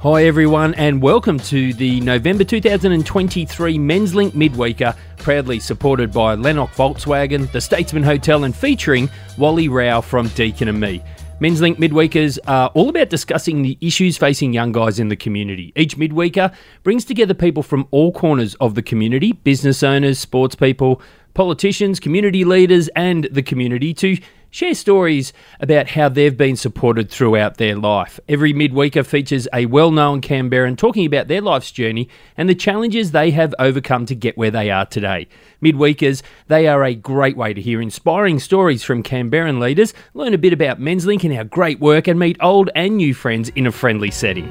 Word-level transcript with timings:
Hi, 0.00 0.26
everyone, 0.26 0.74
and 0.74 1.02
welcome 1.02 1.40
to 1.40 1.74
the 1.74 2.00
November 2.02 2.44
2023 2.44 3.78
Menslink 3.78 4.30
Midweeker, 4.30 4.96
proudly 5.16 5.58
supported 5.58 6.12
by 6.12 6.36
Lennox 6.36 6.76
Volkswagen, 6.76 7.50
the 7.50 7.60
Statesman 7.60 8.04
Hotel, 8.04 8.44
and 8.44 8.54
featuring 8.54 9.10
Wally 9.38 9.68
Rao 9.68 10.00
from 10.00 10.28
Deakin 10.28 10.68
and 10.68 10.78
me. 10.78 11.02
Menslink 11.40 11.78
Midweekers 11.78 12.38
are 12.46 12.68
all 12.74 12.90
about 12.90 13.10
discussing 13.10 13.62
the 13.62 13.76
issues 13.80 14.16
facing 14.16 14.52
young 14.52 14.70
guys 14.70 15.00
in 15.00 15.08
the 15.08 15.16
community. 15.16 15.72
Each 15.74 15.96
midweeker 15.96 16.54
brings 16.84 17.04
together 17.04 17.34
people 17.34 17.64
from 17.64 17.88
all 17.90 18.12
corners 18.12 18.54
of 18.60 18.76
the 18.76 18.82
community 18.82 19.32
business 19.32 19.82
owners, 19.82 20.20
sports 20.20 20.54
people, 20.54 21.02
politicians, 21.34 21.98
community 21.98 22.44
leaders, 22.44 22.86
and 22.94 23.28
the 23.32 23.42
community 23.42 23.92
to 23.94 24.16
share 24.50 24.74
stories 24.74 25.32
about 25.60 25.88
how 25.88 26.08
they've 26.08 26.36
been 26.36 26.56
supported 26.56 27.10
throughout 27.10 27.56
their 27.56 27.76
life. 27.76 28.18
Every 28.28 28.52
midweeker 28.52 29.04
features 29.04 29.48
a 29.52 29.66
well 29.66 29.90
known 29.90 30.20
Canberran 30.20 30.76
talking 30.76 31.06
about 31.06 31.28
their 31.28 31.40
life's 31.40 31.70
journey 31.70 32.08
and 32.36 32.48
the 32.48 32.54
challenges 32.54 33.10
they 33.10 33.30
have 33.32 33.54
overcome 33.58 34.06
to 34.06 34.14
get 34.14 34.36
where 34.36 34.50
they 34.50 34.70
are 34.70 34.86
today. 34.86 35.28
Midweekers, 35.62 36.22
they 36.46 36.66
are 36.68 36.84
a 36.84 36.94
great 36.94 37.36
way 37.36 37.52
to 37.52 37.60
hear 37.60 37.80
inspiring 37.80 38.38
stories 38.38 38.82
from 38.82 39.02
Canberran 39.02 39.60
leaders, 39.60 39.94
learn 40.14 40.34
a 40.34 40.38
bit 40.38 40.52
about 40.52 40.80
Menslink 40.80 41.24
and 41.24 41.36
our 41.36 41.44
great 41.44 41.80
work, 41.80 42.06
and 42.06 42.18
meet 42.18 42.36
old 42.40 42.70
and 42.74 42.96
new 42.96 43.14
friends 43.14 43.48
in 43.50 43.66
a 43.66 43.72
friendly 43.72 44.10
setting. 44.10 44.48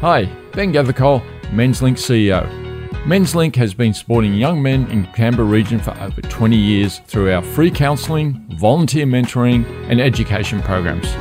Hi, 0.00 0.24
Ben 0.52 0.72
Gathercole, 0.72 1.22
Menslink 1.52 1.96
CEO. 1.96 2.63
Menslink 3.04 3.54
has 3.56 3.74
been 3.74 3.92
supporting 3.92 4.32
young 4.32 4.62
men 4.62 4.90
in 4.90 5.04
Canberra 5.12 5.46
region 5.46 5.78
for 5.78 5.90
over 6.00 6.22
20 6.22 6.56
years 6.56 7.00
through 7.00 7.34
our 7.34 7.42
free 7.42 7.70
counselling, 7.70 8.42
volunteer 8.56 9.04
mentoring, 9.04 9.66
and 9.90 10.00
education 10.00 10.62
programs. 10.62 11.14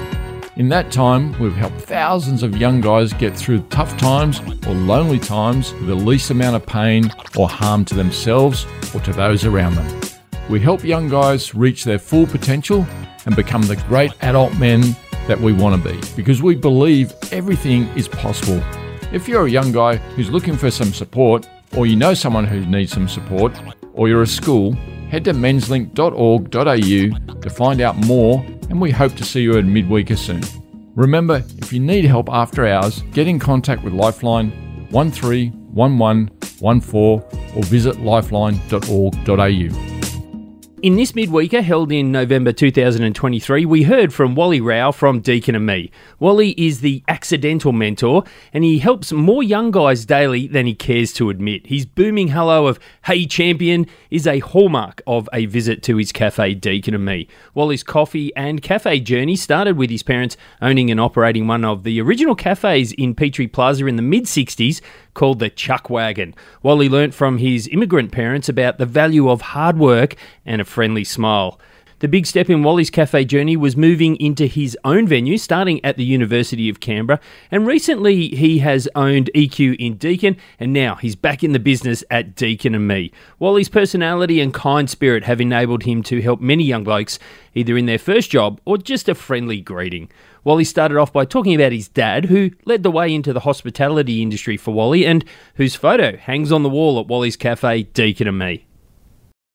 In 0.55 0.69
that 0.69 0.93
time, 0.93 1.37
we've 1.41 1.53
helped 1.53 1.81
thousands 1.81 2.41
of 2.41 2.55
young 2.55 2.79
guys 2.79 3.11
get 3.11 3.35
through 3.35 3.63
tough 3.63 3.97
times 3.97 4.39
or 4.65 4.73
lonely 4.73 5.19
times 5.19 5.73
with 5.73 5.87
the 5.87 5.95
least 5.95 6.29
amount 6.29 6.55
of 6.55 6.65
pain 6.65 7.11
or 7.35 7.49
harm 7.49 7.83
to 7.83 7.95
themselves 7.95 8.65
or 8.95 9.01
to 9.01 9.11
those 9.11 9.43
around 9.43 9.75
them. 9.75 10.01
We 10.47 10.61
help 10.61 10.85
young 10.85 11.09
guys 11.09 11.53
reach 11.53 11.83
their 11.83 11.99
full 11.99 12.27
potential 12.27 12.87
and 13.25 13.35
become 13.35 13.63
the 13.63 13.75
great 13.89 14.13
adult 14.21 14.57
men 14.57 14.95
that 15.27 15.41
we 15.41 15.51
want 15.51 15.83
to 15.83 15.91
be 15.91 15.99
because 16.15 16.41
we 16.41 16.55
believe 16.55 17.11
everything 17.33 17.89
is 17.97 18.07
possible. 18.07 18.63
If 19.11 19.27
you're 19.27 19.47
a 19.47 19.51
young 19.51 19.73
guy 19.73 19.97
who's 19.97 20.31
looking 20.31 20.55
for 20.55 20.71
some 20.71 20.93
support, 20.93 21.45
or 21.75 21.85
you 21.85 21.95
know 21.95 22.13
someone 22.13 22.45
who 22.45 22.65
needs 22.65 22.91
some 22.91 23.07
support, 23.07 23.53
or 23.93 24.07
you're 24.07 24.21
a 24.21 24.27
school, 24.27 24.73
head 25.09 25.23
to 25.25 25.33
menslink.org.au 25.33 27.41
to 27.41 27.49
find 27.49 27.81
out 27.81 27.97
more, 28.05 28.45
and 28.69 28.79
we 28.81 28.91
hope 28.91 29.15
to 29.15 29.23
see 29.23 29.41
you 29.41 29.57
at 29.57 29.65
Midweeker 29.65 30.17
soon. 30.17 30.41
Remember, 30.95 31.43
if 31.57 31.73
you 31.73 31.79
need 31.79 32.05
help 32.05 32.29
after 32.29 32.67
hours, 32.67 33.01
get 33.13 33.27
in 33.27 33.39
contact 33.39 33.83
with 33.83 33.93
Lifeline 33.93 34.51
131114 34.91 37.55
or 37.55 37.63
visit 37.63 37.99
lifeline.org.au. 37.99 39.92
In 40.83 40.97
this 40.97 41.13
midweeker 41.13 41.63
held 41.63 41.93
in 41.93 42.11
November 42.11 42.51
2023, 42.51 43.65
we 43.65 43.83
heard 43.83 44.13
from 44.13 44.35
Wally 44.35 44.59
Rao 44.59 44.91
from 44.91 45.21
Deakin 45.21 45.55
and 45.55 45.65
me. 45.65 45.89
Wally 46.19 46.53
is 46.57 46.81
the 46.81 47.01
accidental 47.07 47.71
mentor 47.71 48.25
and 48.51 48.65
he 48.65 48.79
helps 48.79 49.13
more 49.13 49.41
young 49.41 49.71
guys 49.71 50.05
daily 50.05 50.45
than 50.45 50.65
he 50.65 50.75
cares 50.75 51.13
to 51.13 51.29
admit. 51.29 51.67
His 51.67 51.85
booming 51.85 52.27
hello 52.27 52.67
of 52.67 52.81
Hey 53.05 53.25
Champion 53.25 53.87
is 54.11 54.27
a 54.27 54.39
hallmark 54.39 55.01
of 55.07 55.29
a 55.31 55.45
visit 55.45 55.83
to 55.83 55.95
his 55.95 56.11
cafe 56.11 56.53
Deakin 56.53 56.93
and 56.93 57.05
me. 57.05 57.29
Wally's 57.53 57.81
coffee 57.81 58.35
and 58.35 58.61
cafe 58.61 58.99
journey 58.99 59.37
started 59.37 59.77
with 59.77 59.89
his 59.89 60.03
parents 60.03 60.35
owning 60.61 60.91
and 60.91 60.99
operating 60.99 61.47
one 61.47 61.63
of 61.63 61.83
the 61.83 62.01
original 62.01 62.35
cafes 62.35 62.91
in 62.91 63.15
Petrie 63.15 63.47
Plaza 63.47 63.85
in 63.85 63.95
the 63.95 64.01
mid 64.01 64.25
60s 64.25 64.81
called 65.13 65.39
the 65.39 65.49
Chuck 65.49 65.89
Wagon. 65.89 66.35
Wally 66.61 66.89
learnt 66.89 67.13
from 67.13 67.37
his 67.37 67.67
immigrant 67.69 68.11
parents 68.11 68.49
about 68.49 68.79
the 68.79 68.85
value 68.85 69.29
of 69.29 69.41
hard 69.41 69.77
work 69.77 70.15
and 70.45 70.59
a 70.59 70.65
friendly 70.73 71.03
smile. 71.03 71.59
The 71.99 72.09
big 72.09 72.25
step 72.25 72.49
in 72.49 72.63
Wally's 72.63 72.89
cafe 72.89 73.23
journey 73.23 73.55
was 73.55 73.77
moving 73.77 74.17
into 74.17 74.45
his 74.45 74.77
own 74.83 75.07
venue, 75.07 75.37
starting 75.37 75.79
at 75.85 75.95
the 75.95 76.03
University 76.03 76.67
of 76.67 76.81
Canberra. 76.81 77.21
And 77.49 77.65
recently, 77.65 78.27
he 78.27 78.59
has 78.59 78.89
owned 78.93 79.29
EQ 79.33 79.77
in 79.79 79.95
Deakin, 79.95 80.35
and 80.59 80.73
now 80.73 80.95
he's 80.95 81.15
back 81.15 81.45
in 81.45 81.53
the 81.53 81.59
business 81.59 82.03
at 82.11 82.35
Deakin 82.35 82.75
and 82.75 82.85
Me. 82.85 83.13
Wally's 83.39 83.69
personality 83.69 84.41
and 84.41 84.53
kind 84.53 84.89
spirit 84.89 85.23
have 85.23 85.39
enabled 85.39 85.83
him 85.83 86.03
to 86.03 86.21
help 86.21 86.41
many 86.41 86.65
young 86.65 86.83
blokes, 86.83 87.19
either 87.53 87.77
in 87.77 87.85
their 87.85 87.97
first 87.97 88.29
job 88.29 88.59
or 88.65 88.77
just 88.77 89.07
a 89.07 89.15
friendly 89.15 89.61
greeting. 89.61 90.09
Wally 90.43 90.65
started 90.65 90.97
off 90.97 91.13
by 91.13 91.23
talking 91.23 91.55
about 91.55 91.71
his 91.71 91.87
dad, 91.87 92.25
who 92.25 92.51
led 92.65 92.83
the 92.83 92.91
way 92.91 93.15
into 93.15 93.31
the 93.31 93.39
hospitality 93.41 94.21
industry 94.21 94.57
for 94.57 94.73
Wally, 94.73 95.05
and 95.05 95.23
whose 95.55 95.75
photo 95.75 96.17
hangs 96.17 96.51
on 96.51 96.63
the 96.63 96.69
wall 96.69 96.99
at 96.99 97.07
Wally's 97.07 97.37
Cafe, 97.37 97.83
Deakin 97.83 98.27
and 98.27 98.39
Me. 98.39 98.65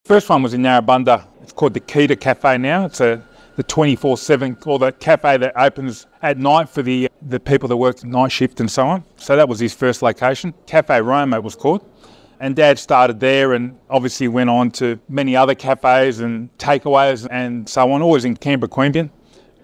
First 0.09 0.31
one 0.31 0.43
was 0.43 0.55
in 0.55 0.63
Narrabundah. 0.63 1.27
It's 1.43 1.53
called 1.53 1.75
the 1.75 1.81
Kita 1.81 2.19
Cafe 2.19 2.57
now. 2.57 2.87
It's 2.87 2.99
a 3.03 3.23
the 3.57 3.65
24/7 3.65 4.67
or 4.67 4.79
the 4.79 4.91
cafe 4.93 5.37
that 5.37 5.53
opens 5.55 6.07
at 6.23 6.39
night 6.39 6.71
for 6.71 6.81
the 6.81 7.11
the 7.21 7.39
people 7.39 7.69
that 7.69 7.77
work 7.77 8.03
night 8.03 8.33
shift 8.33 8.59
and 8.59 8.71
so 8.71 8.87
on. 8.87 9.05
So 9.17 9.37
that 9.37 9.51
was 9.51 9.61
his 9.61 9.75
first 9.75 10.01
location. 10.01 10.55
Cafe 10.65 10.99
Roma 11.03 11.37
it 11.37 11.43
was 11.43 11.55
called. 11.55 11.85
And 12.41 12.57
Dad 12.57 12.79
started 12.79 13.21
there 13.21 13.53
and 13.53 13.77
obviously 13.91 14.29
went 14.29 14.49
on 14.49 14.71
to 14.81 14.99
many 15.11 15.37
other 15.37 15.55
cafes 15.55 16.21
and 16.21 16.49
takeaways 16.57 17.29
and 17.31 17.69
so 17.69 17.93
on, 17.93 18.01
always 18.01 18.25
in 18.25 18.35
Canberra, 18.35 18.71
Queanbeyan. 18.71 19.11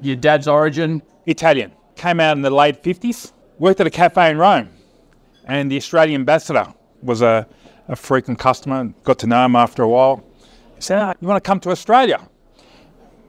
Your 0.02 0.16
dad's 0.16 0.46
origin? 0.46 1.00
Italian. 1.24 1.72
Came 1.96 2.20
out 2.20 2.36
in 2.36 2.42
the 2.42 2.50
late 2.50 2.82
50s, 2.82 3.32
worked 3.58 3.80
at 3.80 3.86
a 3.86 3.90
cafe 4.02 4.28
in 4.28 4.36
Rome. 4.36 4.68
And 5.46 5.72
the 5.72 5.78
Australian 5.78 6.20
ambassador 6.20 6.66
was 7.02 7.22
a, 7.22 7.48
a 7.88 7.96
frequent 7.96 8.38
customer, 8.38 8.92
got 9.04 9.18
to 9.20 9.26
know 9.26 9.42
him 9.46 9.56
after 9.56 9.82
a 9.82 9.88
while 9.88 10.22
said, 10.84 11.02
oh, 11.02 11.14
You 11.20 11.28
want 11.28 11.42
to 11.42 11.46
come 11.46 11.60
to 11.60 11.70
Australia? 11.70 12.20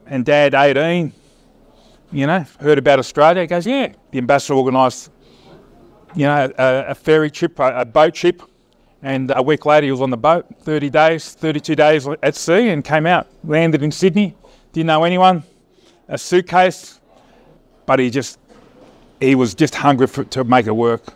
And 0.06 0.24
Dad, 0.24 0.54
18, 0.54 1.12
you 2.12 2.26
know, 2.26 2.44
heard 2.60 2.78
about 2.78 2.98
Australia. 2.98 3.42
He 3.42 3.46
goes, 3.48 3.66
Yeah. 3.66 3.92
The 4.10 4.18
ambassador 4.18 4.54
organised, 4.54 5.10
you 6.14 6.26
know, 6.26 6.52
a, 6.58 6.84
a 6.88 6.94
ferry 6.94 7.30
trip, 7.30 7.58
a, 7.58 7.80
a, 7.80 7.84
boat 7.84 8.14
trip. 8.14 8.42
And 9.02 9.32
a 9.34 9.42
week 9.42 9.66
later, 9.66 9.84
he 9.86 9.90
was 9.90 10.00
on 10.00 10.10
the 10.10 10.16
boat, 10.16 10.46
30 10.62 10.90
days, 10.90 11.34
32 11.34 11.74
days 11.74 12.08
at 12.22 12.34
sea, 12.34 12.70
and 12.70 12.84
came 12.84 13.06
out, 13.06 13.26
landed 13.44 13.82
in 13.82 13.92
Sydney. 13.92 14.34
Didn't 14.72 14.86
know 14.86 15.04
anyone, 15.04 15.42
a 16.08 16.18
suitcase, 16.18 17.00
but 17.84 17.98
he 17.98 18.10
just, 18.10 18.38
he 19.20 19.34
was 19.34 19.54
just 19.54 19.74
hungry 19.74 20.06
for, 20.06 20.24
to 20.24 20.44
make 20.44 20.66
it 20.66 20.74
work. 20.74 21.14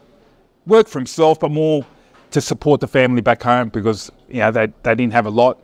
Work 0.67 0.89
for 0.89 0.99
himself, 0.99 1.41
but 1.41 1.51
more 1.51 1.85
to 2.31 2.41
support 2.41 2.81
the 2.81 2.87
family 2.87 3.23
back 3.23 3.43
home 3.43 3.71
because, 3.71 4.11
you 4.29 4.39
know, 4.39 4.53
they, 4.53 4.67
they 4.83 4.95
didn't 4.95 5.13
have 5.13 5.27
a 5.27 5.31
lot 5.31 5.59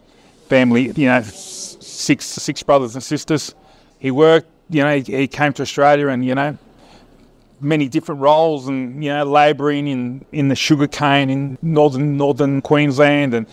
family, 0.49 0.93
you 0.93 1.07
know, 1.07 1.23
six 1.23 2.25
six 2.25 2.63
brothers 2.63 2.95
and 2.95 3.03
sisters. 3.03 3.55
He 3.99 4.11
worked, 4.11 4.49
you 4.71 4.83
know, 4.83 4.97
he, 4.99 5.03
he 5.03 5.27
came 5.27 5.53
to 5.55 5.63
Australia 5.63 6.09
and, 6.09 6.25
you 6.25 6.35
know, 6.35 6.57
many 7.61 7.89
different 7.89 8.21
roles 8.21 8.69
and, 8.69 9.03
you 9.03 9.13
know, 9.13 9.25
labouring 9.25 9.87
in, 9.89 10.25
in 10.33 10.49
the 10.49 10.57
sugarcane 10.57 11.31
in 11.31 11.59
northern 11.63 12.17
northern 12.17 12.61
Queensland 12.61 13.35
and 13.35 13.47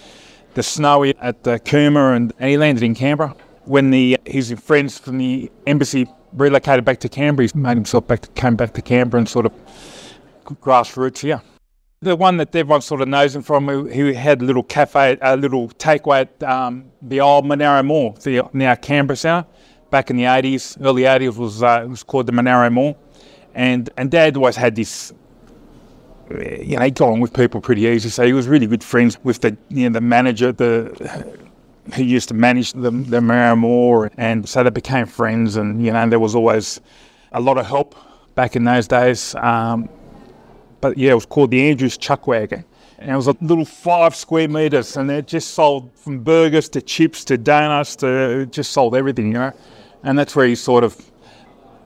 the 0.53 0.63
snowy 0.63 1.15
at 1.19 1.43
the 1.43 1.59
Cooma 1.59 2.15
and, 2.15 2.33
and 2.39 2.49
he 2.49 2.57
landed 2.57 2.83
in 2.83 2.95
Canberra. 2.95 3.35
When 3.65 3.91
the 3.91 4.19
his 4.25 4.51
friends 4.59 4.99
from 4.99 5.17
the 5.17 5.49
embassy 5.65 6.07
relocated 6.33 6.83
back 6.83 6.99
to 6.99 7.09
Canberra, 7.09 7.47
he 7.47 7.57
made 7.57 7.77
himself 7.77 8.07
back 8.07 8.21
to, 8.21 8.29
came 8.29 8.55
back 8.55 8.73
to 8.73 8.81
Canberra 8.81 9.19
and 9.19 9.29
sort 9.29 9.45
of 9.45 9.53
grassroots 10.45 11.19
here. 11.19 11.41
The 12.03 12.17
one 12.17 12.35
that 12.37 12.53
everyone 12.53 12.81
sort 12.81 13.01
of 13.01 13.07
knows 13.07 13.33
him 13.33 13.43
from, 13.43 13.67
who, 13.67 14.11
had 14.11 14.41
a 14.41 14.45
little 14.45 14.63
cafe, 14.63 15.17
a 15.21 15.37
little 15.37 15.69
takeaway 15.69 16.21
at 16.21 16.43
um, 16.43 16.91
the 17.01 17.21
old 17.21 17.45
Monaro 17.45 17.81
Mall, 17.81 18.11
the 18.23 18.43
now 18.51 18.75
Canberra 18.75 19.15
Centre. 19.15 19.47
Back 19.89 20.09
in 20.09 20.17
the 20.17 20.23
80s, 20.23 20.77
early 20.83 21.03
80s, 21.03 21.37
was 21.37 21.63
uh, 21.63 21.85
was 21.87 22.03
called 22.03 22.25
the 22.25 22.33
Monaro 22.33 22.69
Mall. 22.69 22.97
And, 23.55 23.89
and 23.95 24.11
Dad 24.11 24.35
always 24.35 24.57
had 24.57 24.75
this, 24.75 25.13
you 26.29 26.75
know, 26.77 26.83
he 26.83 26.91
got 26.91 27.09
on 27.09 27.21
with 27.21 27.33
people 27.33 27.61
pretty 27.61 27.83
easy. 27.83 28.09
So 28.09 28.25
he 28.25 28.33
was 28.33 28.47
really 28.47 28.67
good 28.67 28.83
friends 28.83 29.17
with 29.23 29.39
the, 29.39 29.55
you 29.69 29.89
know, 29.89 29.93
the 29.93 30.01
manager, 30.01 30.51
the 30.51 31.37
who 31.93 32.03
used 32.03 32.27
to 32.29 32.33
manage 32.33 32.73
the, 32.73 32.91
the 32.91 33.21
Monaro 33.21 33.55
Mall. 33.55 34.09
And 34.17 34.49
so 34.49 34.63
they 34.63 34.71
became 34.71 35.05
friends. 35.05 35.55
And, 35.55 35.85
you 35.85 35.93
know, 35.93 36.09
there 36.09 36.19
was 36.19 36.35
always 36.35 36.81
a 37.31 37.39
lot 37.39 37.57
of 37.57 37.65
help 37.65 37.95
back 38.35 38.55
in 38.55 38.65
those 38.65 38.87
days. 38.87 39.35
Um, 39.35 39.87
but 40.83 40.97
yeah, 40.97 41.11
it 41.11 41.15
was 41.15 41.25
called 41.25 41.49
the 41.49 41.69
Andrews 41.69 41.95
Chuck 41.95 42.27
Wagon. 42.27 42.65
And 42.99 43.11
it 43.11 43.15
was 43.15 43.27
a 43.27 43.37
little 43.39 43.63
five 43.63 44.13
square 44.13 44.49
metres, 44.49 44.97
and 44.97 45.09
it 45.09 45.27
just 45.27 45.51
sold 45.51 45.89
from 45.95 46.19
burgers 46.19 46.67
to 46.69 46.81
chips 46.81 47.23
to 47.25 47.37
donuts 47.37 47.95
to 47.97 48.45
just 48.47 48.73
sold 48.73 48.93
everything, 48.93 49.27
you 49.27 49.33
know. 49.35 49.53
And 50.03 50.19
that's 50.19 50.35
where 50.35 50.45
he 50.45 50.55
sort 50.55 50.83
of 50.83 51.01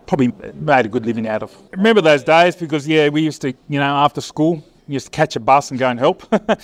probably 0.08 0.34
made 0.56 0.88
a 0.88 0.90
good 0.90 1.06
living 1.06 1.28
out 1.28 1.44
of. 1.44 1.56
Remember 1.74 2.02
those 2.02 2.24
days 2.24 2.56
because 2.56 2.88
yeah, 2.88 3.10
we 3.10 3.22
used 3.22 3.40
to, 3.44 3.54
you 3.70 3.80
know, 3.80 3.96
after 3.98 4.20
school, 4.20 4.64
used 4.88 5.06
to 5.06 5.12
catch 5.12 5.36
a 5.36 5.40
bus 5.40 5.70
and 5.70 5.80
go 5.80 5.90
and 5.90 6.00
help, 6.00 6.24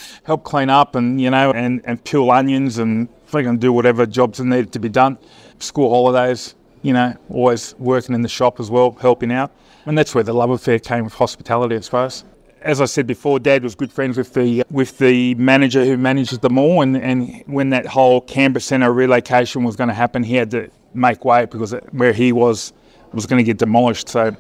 help 0.24 0.44
clean 0.44 0.72
up 0.72 0.96
and 0.96 1.22
you 1.22 1.30
know, 1.30 1.52
and, 1.52 1.82
and 1.86 2.04
peel 2.04 2.32
onions 2.32 2.80
and 2.80 3.10
freaking 3.28 3.60
do 3.60 3.72
whatever 3.72 4.08
jobs 4.08 4.40
needed 4.40 4.74
to 4.74 4.80
be 4.80 4.90
done. 4.90 5.20
School 5.60 5.92
holidays, 5.92 6.56
you 6.82 6.94
know, 6.94 7.16
always 7.30 7.76
working 7.78 8.16
in 8.16 8.24
the 8.24 8.30
shop 8.30 8.60
as 8.60 8.72
well, 8.72 8.94
helping 8.94 9.32
out. 9.32 9.52
And 9.86 9.98
that's 9.98 10.16
where 10.16 10.24
the 10.24 10.34
love 10.34 10.50
affair 10.50 10.80
came 10.80 11.04
with 11.04 11.14
hospitality, 11.14 11.76
I 11.76 11.80
suppose. 11.82 12.24
As 12.62 12.80
I 12.80 12.86
said 12.86 13.06
before, 13.06 13.40
Dad 13.40 13.64
was 13.64 13.76
good 13.76 13.92
friends 13.92 14.18
with 14.18 14.34
the 14.34 14.64
with 14.72 14.98
the 14.98 15.36
manager 15.36 15.84
who 15.84 15.98
manages 15.98 16.40
the 16.40 16.50
mall, 16.50 16.82
and, 16.82 16.96
and 16.96 17.44
when 17.46 17.72
that 17.72 17.86
whole 17.86 18.22
Canberra 18.22 18.62
Centre 18.62 18.94
relocation 18.94 19.66
was 19.66 19.76
going 19.76 19.90
to 19.90 19.94
happen, 19.94 20.24
he 20.24 20.36
had 20.36 20.52
to 20.52 20.70
make 20.94 21.26
way 21.26 21.46
because 21.46 21.74
where 21.92 22.14
he 22.14 22.32
was 22.32 22.72
was 23.12 23.26
going 23.26 23.38
to 23.38 23.44
get 23.44 23.58
demolished. 23.58 24.08
So 24.08 24.34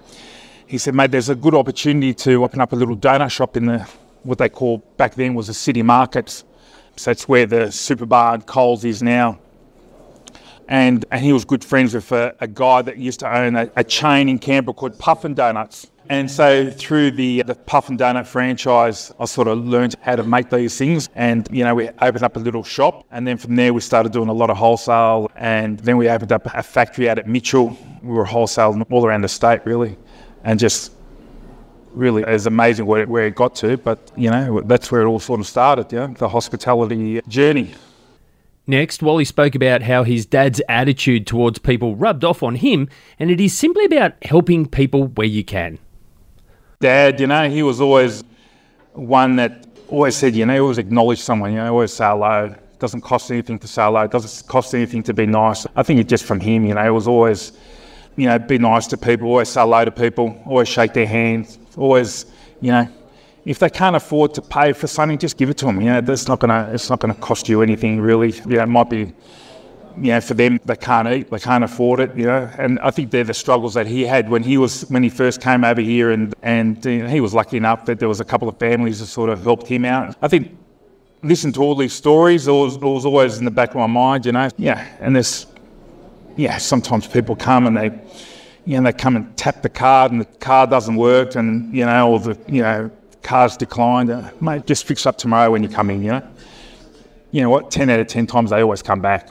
he 0.68 0.78
said, 0.78 0.96
"Mate, 0.96 1.12
there's 1.12 1.28
a 1.28 1.36
good 1.36 1.54
opportunity 1.54 2.14
to 2.14 2.46
open 2.46 2.62
up 2.62 2.72
a 2.72 2.78
little 2.78 2.96
donut 2.96 3.30
shop 3.30 3.58
in 3.58 3.66
the 3.66 3.90
what 4.24 4.38
they 4.38 4.48
call 4.48 4.78
back 4.96 5.16
then 5.16 5.34
was 5.34 5.48
the 5.48 5.54
city 5.54 5.82
markets. 5.82 6.46
So 6.96 7.10
that's 7.12 7.28
where 7.28 7.46
the 7.46 7.66
Supabarn 7.72 8.36
and 8.36 8.46
Coles 8.46 8.86
is 8.86 9.04
now." 9.04 9.38
And, 10.68 11.06
and 11.12 11.24
he 11.24 11.34
was 11.34 11.46
good 11.46 11.64
friends 11.64 11.94
with 11.94 12.12
a, 12.12 12.36
a 12.40 12.48
guy 12.48 12.82
that 12.82 12.98
used 12.98 13.20
to 13.22 13.38
own 13.38 13.56
a, 13.56 13.70
a, 13.76 13.84
chain 13.84 14.30
in 14.30 14.40
Canberra 14.40 14.74
called 14.74 14.98
Puffin 14.98 15.34
Donuts. 15.34 15.88
And 16.10 16.30
so 16.30 16.70
through 16.70 17.12
the, 17.12 17.44
the 17.44 17.56
Puffin 17.56 17.98
Donut 17.98 18.28
franchise, 18.28 19.14
I 19.20 19.26
sort 19.26 19.48
of 19.48 19.66
learned 19.66 19.96
how 20.02 20.18
to 20.18 20.24
make 20.24 20.50
these 20.50 20.78
things. 20.78 21.10
And, 21.16 21.48
you 21.52 21.64
know, 21.64 21.76
we 21.76 21.90
opened 22.02 22.24
up 22.24 22.36
a 22.36 22.40
little 22.40 22.64
shop. 22.64 23.06
And 23.12 23.26
then 23.26 23.38
from 23.38 23.56
there, 23.56 23.74
we 23.74 23.80
started 23.80 24.12
doing 24.12 24.28
a 24.28 24.34
lot 24.34 24.50
of 24.50 24.58
wholesale. 24.58 25.32
And 25.36 25.80
then 25.80 25.96
we 25.98 26.10
opened 26.10 26.34
up 26.34 26.46
a 26.54 26.62
factory 26.62 27.10
out 27.10 27.20
at 27.20 27.28
Mitchell. 27.28 27.78
We 28.02 28.14
were 28.14 28.26
wholesaling 28.26 28.86
all 28.92 29.06
around 29.06 29.22
the 29.22 29.30
state, 29.30 29.62
really. 29.66 29.98
And 30.44 30.60
just 30.60 30.92
really 31.94 32.24
it's 32.24 32.48
amazing 32.48 32.86
where, 32.86 33.06
where 33.06 33.28
it 33.28 33.36
got 33.36 33.56
to. 33.56 33.78
But, 33.78 34.12
you 34.18 34.30
know, 34.30 34.62
that's 34.62 34.92
where 34.92 35.04
it 35.04 35.06
all 35.06 35.20
sort 35.20 35.40
of 35.40 35.48
started, 35.48 35.92
yeah, 35.92 36.08
the 36.08 36.28
hospitality 36.28 37.22
journey. 37.28 37.74
Next, 38.66 39.04
Wally 39.04 39.26
spoke 39.26 39.56
about 39.56 39.82
how 39.82 40.04
his 40.04 40.26
dad's 40.26 40.62
attitude 40.70 41.28
towards 41.28 41.60
people 41.60 41.98
rubbed 41.98 42.24
off 42.24 42.42
on 42.42 42.56
him, 42.56 42.88
and 43.20 43.30
it 43.30 43.42
is 43.42 43.58
simply 43.58 43.84
about 43.84 44.14
helping 44.24 44.66
people 44.66 45.08
where 45.08 45.28
you 45.28 45.44
can. 45.44 45.80
Dad, 46.80 47.20
you 47.20 47.28
know, 47.28 47.50
he 47.50 47.62
was 47.62 47.82
always 47.82 48.24
one 48.94 49.36
that 49.36 49.68
always 49.90 50.16
said, 50.16 50.34
you 50.34 50.46
know, 50.46 50.62
always 50.62 50.78
acknowledge 50.78 51.20
someone, 51.20 51.52
you 51.52 51.58
know, 51.58 51.72
always 51.72 51.92
say 51.92 52.06
hello. 52.06 52.46
It 52.46 52.80
doesn't 52.80 53.02
cost 53.02 53.32
anything 53.32 53.60
to 53.60 53.68
say 53.68 53.84
hello, 53.84 54.02
it 54.02 54.12
doesn't 54.12 54.48
cost 54.48 54.74
anything 54.74 55.04
to 55.04 55.14
be 55.14 55.26
nice. 55.26 55.68
I 55.76 55.84
think 55.84 56.00
it's 56.00 56.10
just 56.10 56.24
from 56.24 56.40
him, 56.40 56.66
you 56.66 56.74
know, 56.74 56.86
it 56.86 56.90
was 56.90 57.08
always, 57.08 57.52
you 58.16 58.28
know, 58.28 58.40
be 58.40 58.60
nice 58.60 58.88
to 58.88 58.98
people, 58.98 59.28
always 59.28 59.50
say 59.50 59.60
hello 59.60 59.84
to 59.84 59.92
people, 59.92 60.42
always 60.46 60.70
shake 60.70 60.94
their 60.94 61.08
hands, 61.08 61.60
always, 61.76 62.28
you 62.62 62.72
know, 62.72 62.88
if 63.46 63.60
they 63.60 63.70
can't 63.70 63.96
afford 63.96 64.34
to 64.36 64.42
pay 64.42 64.74
for 64.74 64.88
something, 64.88 65.18
just 65.18 65.38
give 65.38 65.50
it 65.50 65.58
to 65.58 65.66
them. 65.66 65.82
You 65.82 65.88
know, 65.88 66.02
that's 66.02 66.28
not 66.28 66.40
gonna 66.40 66.70
it's 66.74 66.90
not 66.90 67.00
gonna 67.00 67.16
cost 67.16 67.50
you 67.50 67.62
anything 67.62 68.00
really. 68.00 68.32
You 68.32 68.58
know, 68.58 68.64
it 68.64 68.68
might 68.68 68.90
be 68.90 69.14
you 69.98 70.12
know, 70.12 70.22
for 70.22 70.34
them, 70.34 70.60
they 70.66 70.76
can't 70.76 71.08
eat, 71.08 71.30
they 71.30 71.40
can't 71.40 71.64
afford 71.64 72.00
it, 72.00 72.16
you 72.16 72.26
know. 72.26 72.50
And 72.58 72.80
I 72.80 72.90
think 72.92 73.12
they're 73.12 73.24
the 73.24 73.34
struggles 73.34 73.74
that 73.76 73.86
he 73.86 74.04
had 74.04 74.30
when 74.30 74.44
he 74.44 74.58
was 74.58 74.90
when 74.90 75.04
he 75.04 75.10
first 75.10 75.42
came 75.42 75.64
over 75.64 75.82
here, 75.82 76.12
and 76.12 76.34
and 76.42 76.84
you 76.86 77.04
know, 77.04 77.10
he 77.10 77.22
was 77.22 77.34
lucky 77.34 77.58
enough 77.58 77.86
that 77.86 78.00
there 78.00 78.10
was 78.10 78.20
a 78.20 78.26
couple 78.26 78.50
of 78.50 78.58
families 78.58 79.00
that 79.00 79.08
sort 79.08 79.30
of 79.30 79.44
helped 79.44 79.68
him 79.68 79.86
out. 79.86 80.16
I 80.22 80.28
think 80.28 80.58
listen 81.22 81.52
to 81.54 81.62
all 81.62 81.76
these 81.76 81.94
stories, 81.94 82.48
it 82.48 82.52
was, 82.52 82.76
it 82.76 82.82
was 82.82 83.06
always 83.06 83.38
in 83.38 83.46
the 83.46 83.52
back 83.52 83.70
of 83.70 83.76
my 83.76 83.88
mind, 83.88 84.26
you 84.26 84.32
know. 84.32 84.50
Yeah, 84.58 84.86
and 85.00 85.16
there's 85.16 85.48
yeah, 86.36 86.58
sometimes 86.58 87.08
people 87.08 87.36
come 87.36 87.68
and 87.68 87.78
they 87.78 87.92
you 88.66 88.78
know 88.78 88.84
they 88.84 88.98
come 88.98 89.16
and 89.16 89.36
tap 89.38 89.62
the 89.62 89.70
card 89.70 90.12
and 90.12 90.22
the 90.22 90.26
card 90.26 90.70
doesn't 90.70 90.96
work, 90.96 91.36
and 91.36 91.74
you 91.76 91.86
know, 91.86 92.14
or 92.14 92.20
the 92.20 92.38
you 92.48 92.62
know 92.62 92.90
cars 93.24 93.58
declined. 93.58 94.10
Uh, 94.10 94.30
mate, 94.42 94.66
just 94.66 94.86
fix 94.86 95.06
up 95.06 95.18
tomorrow 95.18 95.52
when 95.52 95.64
you 95.64 95.70
come 95.70 95.90
in, 95.90 96.04
you 96.04 96.12
know. 96.12 96.28
You 97.32 97.42
know 97.42 97.50
what? 97.50 97.72
10 97.72 97.90
out 97.90 98.00
of 98.00 98.08
10 98.08 98.28
times 98.28 98.52
they 98.52 98.62
always 98.62 98.82
come 98.82 99.02
back. 99.02 99.30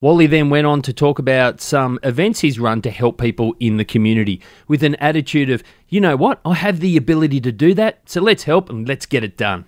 Wally 0.00 0.26
then 0.26 0.50
went 0.50 0.66
on 0.66 0.82
to 0.82 0.92
talk 0.92 1.20
about 1.20 1.60
some 1.60 2.00
events 2.02 2.40
he's 2.40 2.58
run 2.58 2.82
to 2.82 2.90
help 2.90 3.20
people 3.20 3.54
in 3.60 3.76
the 3.76 3.84
community 3.84 4.40
with 4.66 4.82
an 4.82 4.96
attitude 4.96 5.48
of, 5.48 5.62
you 5.88 6.00
know 6.00 6.16
what, 6.16 6.40
I 6.44 6.54
have 6.54 6.80
the 6.80 6.96
ability 6.96 7.40
to 7.42 7.52
do 7.52 7.72
that, 7.74 8.00
so 8.06 8.20
let's 8.20 8.42
help 8.42 8.68
and 8.68 8.88
let's 8.88 9.06
get 9.06 9.22
it 9.22 9.36
done. 9.36 9.64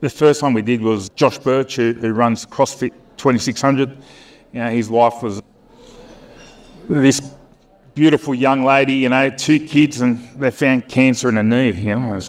The 0.00 0.08
first 0.08 0.42
one 0.42 0.54
we 0.54 0.62
did 0.62 0.80
was 0.80 1.10
Josh 1.10 1.36
Birch, 1.38 1.76
who, 1.76 1.92
who 1.92 2.14
runs 2.14 2.46
CrossFit 2.46 2.92
2600. 3.18 3.90
You 3.90 4.60
know, 4.60 4.70
his 4.70 4.88
wife 4.88 5.22
was 5.22 5.42
this 6.88 7.20
beautiful 7.94 8.34
young 8.34 8.64
lady, 8.64 8.94
you 8.94 9.08
know, 9.08 9.30
two 9.30 9.60
kids, 9.60 10.00
and 10.00 10.18
they 10.40 10.50
found 10.50 10.88
cancer 10.88 11.28
in 11.28 11.36
her 11.36 11.42
knee. 11.42 11.72
You 11.72 11.94
know, 11.94 12.14
was, 12.14 12.28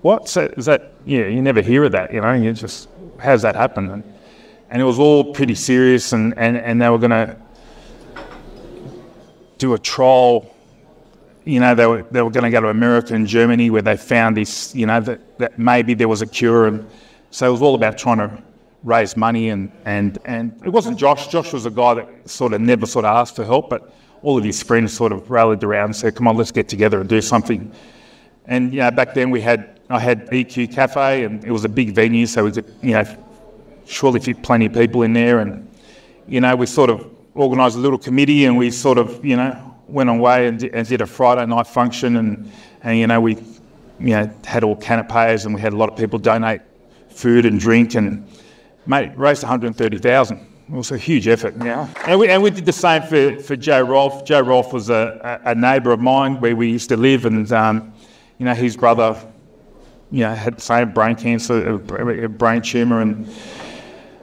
what? 0.00 0.28
So 0.28 0.52
is 0.56 0.66
that? 0.66 0.92
Yeah, 1.04 1.26
you 1.26 1.42
never 1.42 1.60
hear 1.60 1.84
of 1.84 1.92
that. 1.92 2.12
You 2.12 2.20
know, 2.20 2.32
you 2.32 2.52
just 2.52 2.88
how's 3.18 3.42
that 3.42 3.54
happen? 3.54 3.90
And, 3.90 4.14
and 4.70 4.82
it 4.82 4.84
was 4.84 4.98
all 4.98 5.32
pretty 5.32 5.54
serious, 5.54 6.12
and, 6.12 6.36
and, 6.36 6.56
and 6.56 6.80
they 6.80 6.88
were 6.88 6.98
going 6.98 7.10
to 7.10 7.36
do 9.58 9.74
a 9.74 9.78
trial. 9.78 10.50
You 11.44 11.60
know, 11.60 11.74
they 11.74 11.86
were 11.86 12.02
they 12.10 12.22
were 12.22 12.30
going 12.30 12.44
to 12.44 12.50
go 12.50 12.60
to 12.60 12.68
America 12.68 13.14
and 13.14 13.26
Germany 13.26 13.70
where 13.70 13.82
they 13.82 13.96
found 13.96 14.36
this. 14.36 14.74
You 14.74 14.86
know, 14.86 15.00
that, 15.00 15.38
that 15.38 15.58
maybe 15.58 15.94
there 15.94 16.08
was 16.08 16.22
a 16.22 16.26
cure, 16.26 16.66
and 16.66 16.88
so 17.30 17.46
it 17.46 17.50
was 17.50 17.62
all 17.62 17.74
about 17.74 17.98
trying 17.98 18.18
to 18.18 18.42
raise 18.82 19.16
money 19.16 19.48
and 19.48 19.72
and 19.86 20.18
and 20.26 20.60
it 20.64 20.70
wasn't 20.70 20.98
Josh. 20.98 21.28
Josh 21.28 21.52
was 21.52 21.66
a 21.66 21.70
guy 21.70 21.94
that 21.94 22.28
sort 22.28 22.52
of 22.52 22.60
never 22.60 22.86
sort 22.86 23.04
of 23.04 23.16
asked 23.16 23.36
for 23.36 23.44
help, 23.44 23.70
but 23.70 23.94
all 24.24 24.38
of 24.38 24.44
his 24.44 24.62
friends 24.62 24.92
sort 24.92 25.12
of 25.12 25.30
rallied 25.30 25.62
around 25.62 25.84
and 25.84 25.96
said, 25.96 26.16
"Come 26.16 26.26
on, 26.26 26.36
let's 26.36 26.50
get 26.50 26.66
together 26.66 26.98
and 27.00 27.08
do 27.08 27.20
something." 27.20 27.70
And 28.46 28.72
you 28.72 28.80
know, 28.80 28.90
back 28.90 29.14
then 29.14 29.30
we 29.30 29.40
had 29.40 29.78
I 29.90 30.00
had 30.00 30.28
EQ 30.30 30.72
Cafe, 30.72 31.24
and 31.24 31.44
it 31.44 31.52
was 31.52 31.64
a 31.64 31.68
big 31.68 31.94
venue, 31.94 32.26
so 32.26 32.46
it 32.46 32.56
was 32.56 32.64
you 32.82 32.92
know 32.92 33.04
surely 33.86 34.18
fit 34.18 34.42
plenty 34.42 34.66
of 34.66 34.72
people 34.72 35.02
in 35.02 35.12
there, 35.12 35.38
and 35.40 35.68
you 36.26 36.40
know 36.40 36.56
we 36.56 36.66
sort 36.66 36.90
of 36.90 37.06
organised 37.36 37.76
a 37.76 37.80
little 37.80 37.98
committee, 37.98 38.46
and 38.46 38.56
we 38.56 38.70
sort 38.70 38.98
of 38.98 39.24
you 39.24 39.36
know 39.36 39.76
went 39.86 40.08
away 40.08 40.48
and, 40.48 40.62
and 40.64 40.88
did 40.88 41.02
a 41.02 41.06
Friday 41.06 41.44
night 41.46 41.66
function, 41.66 42.16
and 42.16 42.50
and 42.82 42.98
you 42.98 43.06
know 43.06 43.20
we 43.20 43.34
you 44.00 44.16
know 44.16 44.30
had 44.44 44.64
all 44.64 44.74
canapes, 44.74 45.44
and 45.44 45.54
we 45.54 45.60
had 45.60 45.74
a 45.74 45.76
lot 45.76 45.90
of 45.90 45.96
people 45.98 46.18
donate 46.18 46.62
food 47.10 47.44
and 47.44 47.60
drink, 47.60 47.94
and 47.94 48.26
mate 48.86 49.12
raised 49.16 49.42
130,000 49.42 50.53
it 50.66 50.74
was 50.74 50.90
a 50.92 50.98
huge 50.98 51.28
effort, 51.28 51.54
yeah. 51.62 51.86
And 52.06 52.18
we, 52.18 52.28
and 52.28 52.42
we 52.42 52.50
did 52.50 52.64
the 52.64 52.72
same 52.72 53.02
for, 53.02 53.38
for 53.40 53.54
Joe 53.54 53.82
Rolfe. 53.82 54.24
Joe 54.24 54.40
Rolfe 54.40 54.72
was 54.72 54.88
a, 54.88 55.40
a, 55.44 55.50
a 55.50 55.54
neighbour 55.54 55.92
of 55.92 56.00
mine 56.00 56.40
where 56.40 56.56
we 56.56 56.70
used 56.70 56.88
to 56.88 56.96
live, 56.96 57.26
and 57.26 57.50
um, 57.52 57.92
you 58.38 58.46
know 58.46 58.54
his 58.54 58.74
brother, 58.74 59.14
you 60.10 60.20
know, 60.20 60.34
had 60.34 60.56
the 60.56 60.62
same 60.62 60.92
brain 60.92 61.16
cancer, 61.16 61.74
a, 61.74 62.28
brain 62.28 62.62
tumour, 62.62 63.02
and 63.02 63.28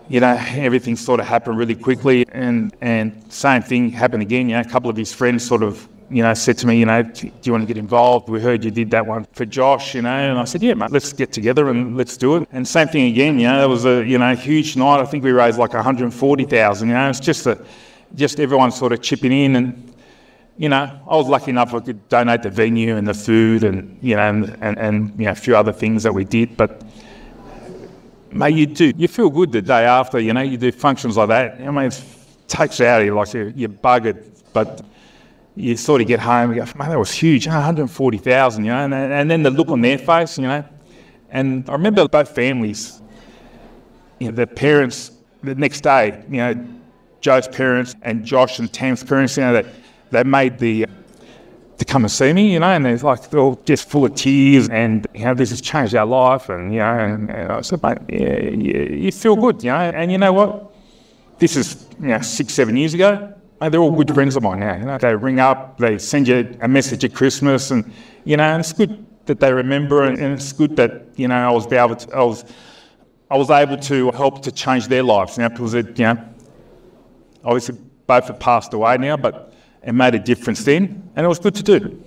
you 0.09 0.19
know 0.19 0.35
everything 0.49 0.95
sort 0.95 1.19
of 1.19 1.27
happened 1.27 1.59
really 1.59 1.75
quickly. 1.75 2.25
And 2.31 2.75
and 2.81 3.31
same 3.31 3.61
thing 3.61 3.91
happened 3.91 4.23
again. 4.23 4.49
You 4.49 4.55
know, 4.55 4.61
a 4.61 4.65
couple 4.65 4.89
of 4.89 4.97
his 4.97 5.13
friends 5.13 5.45
sort 5.45 5.61
of 5.61 5.87
you 6.11 6.21
know, 6.21 6.33
said 6.33 6.57
to 6.57 6.67
me, 6.67 6.77
you 6.77 6.85
know, 6.85 7.01
do 7.03 7.31
you 7.43 7.51
want 7.53 7.61
to 7.63 7.67
get 7.67 7.77
involved? 7.77 8.27
We 8.27 8.41
heard 8.41 8.65
you 8.65 8.71
did 8.71 8.91
that 8.91 9.05
one 9.05 9.25
for 9.31 9.45
Josh, 9.45 9.95
you 9.95 10.01
know, 10.01 10.09
and 10.09 10.37
I 10.37 10.43
said, 10.43 10.61
yeah, 10.61 10.73
mate, 10.73 10.91
let's 10.91 11.13
get 11.13 11.31
together 11.31 11.69
and 11.69 11.95
let's 11.95 12.17
do 12.17 12.35
it. 12.35 12.49
And 12.51 12.67
same 12.67 12.89
thing 12.89 13.09
again, 13.09 13.39
you 13.39 13.47
know, 13.47 13.63
it 13.63 13.67
was 13.69 13.85
a, 13.85 14.05
you 14.05 14.17
know, 14.17 14.35
huge 14.35 14.75
night. 14.75 14.99
I 14.99 15.05
think 15.05 15.23
we 15.23 15.31
raised 15.31 15.57
like 15.57 15.73
140,000, 15.73 16.87
you 16.87 16.93
know, 16.93 17.09
it's 17.09 17.21
just 17.21 17.47
a, 17.47 17.63
just 18.13 18.41
everyone 18.41 18.71
sort 18.71 18.91
of 18.91 19.01
chipping 19.01 19.31
in 19.31 19.55
and, 19.55 19.93
you 20.57 20.67
know, 20.67 20.99
I 21.09 21.15
was 21.15 21.27
lucky 21.27 21.51
enough 21.51 21.73
I 21.73 21.79
could 21.79 22.09
donate 22.09 22.43
the 22.43 22.49
venue 22.49 22.97
and 22.97 23.07
the 23.07 23.13
food 23.13 23.63
and, 23.63 23.97
you 24.01 24.17
know, 24.17 24.29
and, 24.29 24.57
and, 24.61 24.77
and 24.77 25.09
you 25.17 25.25
know, 25.25 25.31
a 25.31 25.35
few 25.35 25.55
other 25.55 25.71
things 25.71 26.03
that 26.03 26.13
we 26.13 26.25
did, 26.25 26.57
but 26.57 26.83
mate, 28.31 28.53
you 28.53 28.65
do, 28.65 28.91
you 28.97 29.07
feel 29.07 29.29
good 29.29 29.53
the 29.53 29.61
day 29.61 29.85
after, 29.85 30.19
you 30.19 30.33
know, 30.33 30.41
you 30.41 30.57
do 30.57 30.73
functions 30.73 31.15
like 31.15 31.29
that. 31.29 31.61
I 31.61 31.71
mean, 31.71 31.85
it 31.85 32.03
takes 32.49 32.81
out 32.81 32.99
of 32.99 33.05
you 33.05 33.15
like 33.15 33.31
you're, 33.33 33.49
you're 33.49 33.69
buggered, 33.69 34.25
but 34.51 34.81
you 35.55 35.75
sort 35.75 36.01
of 36.01 36.07
get 36.07 36.19
home 36.19 36.51
and 36.51 36.59
go, 36.59 36.77
man, 36.77 36.89
that 36.89 36.99
was 36.99 37.11
huge, 37.11 37.45
140,000, 37.45 38.63
you 38.63 38.71
know, 38.71 38.85
and, 38.85 38.93
and 38.93 39.29
then 39.29 39.43
the 39.43 39.49
look 39.49 39.69
on 39.69 39.81
their 39.81 39.97
face, 39.97 40.37
you 40.37 40.47
know. 40.47 40.63
And 41.29 41.69
I 41.69 41.73
remember 41.73 42.07
both 42.07 42.29
families, 42.29 43.01
you 44.19 44.27
know, 44.29 44.35
the 44.35 44.47
parents, 44.47 45.11
the 45.43 45.55
next 45.55 45.81
day, 45.81 46.23
you 46.29 46.37
know, 46.37 46.67
Joe's 47.19 47.47
parents 47.47 47.95
and 48.01 48.25
Josh 48.25 48.59
and 48.59 48.71
Tam's 48.71 49.03
parents, 49.03 49.37
you 49.37 49.43
know, 49.43 49.61
they, 49.61 49.71
they 50.11 50.23
made 50.23 50.57
the, 50.57 50.85
uh, 50.85 50.89
to 51.77 51.85
come 51.85 52.03
and 52.03 52.11
see 52.11 52.31
me, 52.31 52.53
you 52.53 52.59
know, 52.59 52.67
and 52.67 52.85
they're 52.85 52.97
like, 52.97 53.29
they're 53.29 53.39
all 53.39 53.61
just 53.65 53.89
full 53.89 54.05
of 54.05 54.15
tears 54.15 54.69
and, 54.69 55.07
you 55.13 55.25
know, 55.25 55.33
this 55.33 55.49
has 55.49 55.61
changed 55.61 55.95
our 55.95 56.05
life. 56.05 56.49
And, 56.49 56.73
you 56.73 56.79
know, 56.79 56.97
and, 56.97 57.29
and 57.29 57.51
I 57.51 57.61
said, 57.61 57.81
mate, 57.83 57.97
yeah, 58.07 58.39
yeah, 58.39 58.81
you 58.83 59.11
feel 59.11 59.35
good, 59.35 59.63
you 59.63 59.71
know, 59.71 59.77
and 59.77 60.11
you 60.11 60.17
know 60.17 60.33
what? 60.33 60.73
This 61.39 61.55
is, 61.55 61.87
you 61.99 62.07
know, 62.07 62.21
six, 62.21 62.53
seven 62.53 62.77
years 62.77 62.93
ago 62.93 63.33
they're 63.69 63.79
all 63.79 63.91
good 63.91 64.13
friends 64.13 64.35
of 64.35 64.43
mine 64.43 64.59
now. 64.59 64.75
You 64.75 64.85
know, 64.85 64.97
they 64.97 65.15
ring 65.15 65.39
up, 65.39 65.77
they 65.77 65.97
send 65.97 66.27
you 66.27 66.57
a 66.61 66.67
message 66.67 67.03
at 67.05 67.13
Christmas, 67.13 67.71
and 67.71 67.91
you 68.23 68.37
know, 68.37 68.43
and 68.43 68.59
it's 68.59 68.73
good 68.73 69.05
that 69.25 69.39
they 69.39 69.53
remember, 69.53 70.03
and 70.03 70.19
it's 70.19 70.51
good 70.51 70.75
that 70.77 71.07
you 71.15 71.27
know 71.27 71.35
I 71.35 71.51
was 71.51 71.71
able 71.71 71.95
to, 71.95 72.15
I 72.15 72.23
was, 72.23 72.45
I 73.29 73.37
was 73.37 73.49
able 73.49 73.77
to 73.77 74.11
help 74.11 74.41
to 74.43 74.51
change 74.51 74.87
their 74.87 75.03
lives. 75.03 75.37
Know, 75.37 75.49
because 75.49 75.73
it, 75.75 75.99
you 75.99 76.05
know, 76.05 76.17
obviously 77.43 77.77
both 78.07 78.27
have 78.27 78.39
passed 78.39 78.73
away 78.73 78.97
now, 78.97 79.17
but 79.17 79.53
it 79.83 79.93
made 79.93 80.15
a 80.15 80.19
difference 80.19 80.63
then, 80.63 81.09
and 81.15 81.25
it 81.25 81.29
was 81.29 81.39
good 81.39 81.55
to 81.55 81.63
do. 81.63 82.03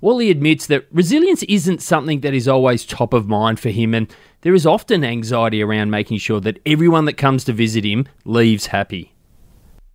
Wally 0.00 0.30
admits 0.30 0.66
that 0.66 0.86
resilience 0.90 1.44
isn't 1.44 1.80
something 1.80 2.20
that 2.22 2.34
is 2.34 2.48
always 2.48 2.84
top 2.84 3.12
of 3.12 3.28
mind 3.28 3.60
for 3.60 3.70
him, 3.70 3.94
and 3.94 4.12
there 4.40 4.54
is 4.54 4.66
often 4.66 5.04
anxiety 5.04 5.62
around 5.62 5.90
making 5.90 6.18
sure 6.18 6.40
that 6.40 6.60
everyone 6.66 7.04
that 7.04 7.14
comes 7.14 7.44
to 7.44 7.52
visit 7.52 7.84
him 7.84 8.06
leaves 8.24 8.66
happy 8.66 9.11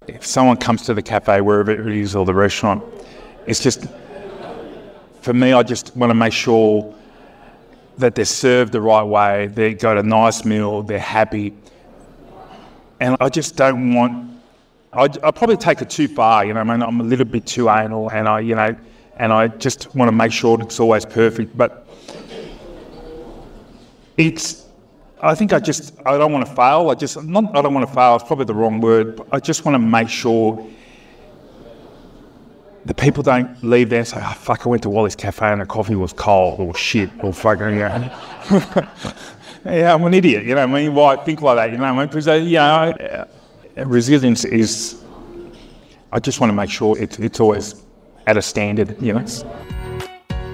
if 0.08 0.26
someone 0.26 0.58
comes 0.58 0.84
to 0.84 0.94
the 0.94 1.02
cafe, 1.02 1.42
wherever 1.42 1.72
it 1.72 1.96
is, 1.96 2.16
or 2.16 2.26
the 2.26 2.34
restaurant, 2.34 2.84
it's 3.46 3.62
just, 3.62 3.86
for 5.22 5.34
me, 5.34 5.54
I 5.54 5.64
just 5.64 5.96
want 5.96 6.10
to 6.10 6.16
make 6.16 6.34
sure 6.34 6.94
that 7.98 8.16
they're 8.16 8.26
served 8.26 8.72
the 8.72 8.82
right 8.82 9.04
way, 9.04 9.48
they 9.48 9.74
got 9.74 9.98
a 9.98 10.04
nice 10.04 10.46
meal, 10.46 10.84
they're 10.84 11.00
happy. 11.00 11.54
And 13.00 13.18
I 13.20 13.30
just 13.30 13.56
don't 13.56 13.94
want, 13.94 14.40
I, 14.94 15.04
I 15.04 15.32
probably 15.32 15.58
take 15.58 15.82
it 15.82 15.90
too 15.90 16.08
far, 16.08 16.46
you 16.46 16.54
know, 16.54 16.60
I 16.60 16.64
mean, 16.64 16.82
I'm 16.82 17.02
a 17.02 17.04
little 17.04 17.26
bit 17.26 17.46
too 17.46 17.70
anal 17.70 18.10
and 18.10 18.28
I, 18.28 18.40
you 18.40 18.56
know, 18.56 18.76
and 19.18 19.34
I 19.34 19.48
just 19.48 19.94
want 19.96 20.10
to 20.10 20.12
make 20.12 20.32
sure 20.32 20.62
it's 20.62 20.80
always 20.80 21.06
perfect. 21.06 21.58
But 21.58 21.88
it's, 24.16 24.67
I 25.22 25.34
think 25.34 25.52
I 25.52 25.60
just, 25.60 25.94
I 26.06 26.18
don't 26.18 26.32
want 26.32 26.46
to 26.46 26.54
fail. 26.54 26.90
I 26.90 26.96
just, 26.96 27.24
not, 27.24 27.56
I 27.56 27.62
don't 27.62 27.74
want 27.74 27.88
to 27.88 27.94
fail, 27.94 28.16
it's 28.16 28.24
probably 28.24 28.46
the 28.46 28.54
wrong 28.54 28.82
word, 28.82 29.20
I 29.32 29.40
just 29.40 29.66
want 29.66 29.74
to 29.76 29.80
make 29.80 30.10
sure 30.10 30.66
the 32.86 32.94
people 32.94 33.24
don't 33.24 33.62
leave 33.64 33.90
there 33.90 34.00
and 34.00 34.08
say, 34.08 34.20
oh, 34.22 34.34
fuck, 34.34 34.66
I 34.66 34.70
went 34.70 34.84
to 34.84 34.90
Wally's 34.90 35.16
Cafe 35.16 35.46
and 35.46 35.62
the 35.62 35.66
coffee 35.66 35.96
was 35.96 36.14
cold 36.14 36.60
or 36.60 36.74
shit 36.76 37.10
or 37.22 37.34
fucking, 37.34 37.78
yeah. 37.78 38.48
yeah, 39.66 39.94
I'm 39.94 40.04
an 40.04 40.14
idiot, 40.14 40.44
you 40.44 40.56
know 40.56 40.68
what 40.68 40.78
I 40.78 40.82
mean? 40.82 40.94
Why 40.94 41.16
think 41.18 41.42
like 41.42 41.58
that, 41.58 41.72
you 41.72 41.78
know 41.78 41.86
I 41.86 41.98
mean? 41.98 42.08
Because, 42.08 42.28
uh, 42.28 42.34
you 42.34 42.58
know, 42.58 42.92
uh, 42.92 43.26
resilience 43.86 44.46
is, 44.46 45.04
I 46.12 46.20
just 46.20 46.40
want 46.40 46.52
to 46.52 46.56
make 46.56 46.70
sure 46.70 46.98
it's, 46.98 47.18
it's 47.18 47.40
always 47.40 47.84
at 48.28 48.38
a 48.38 48.42
standard, 48.42 49.02
you 49.02 49.14
know? 49.14 49.26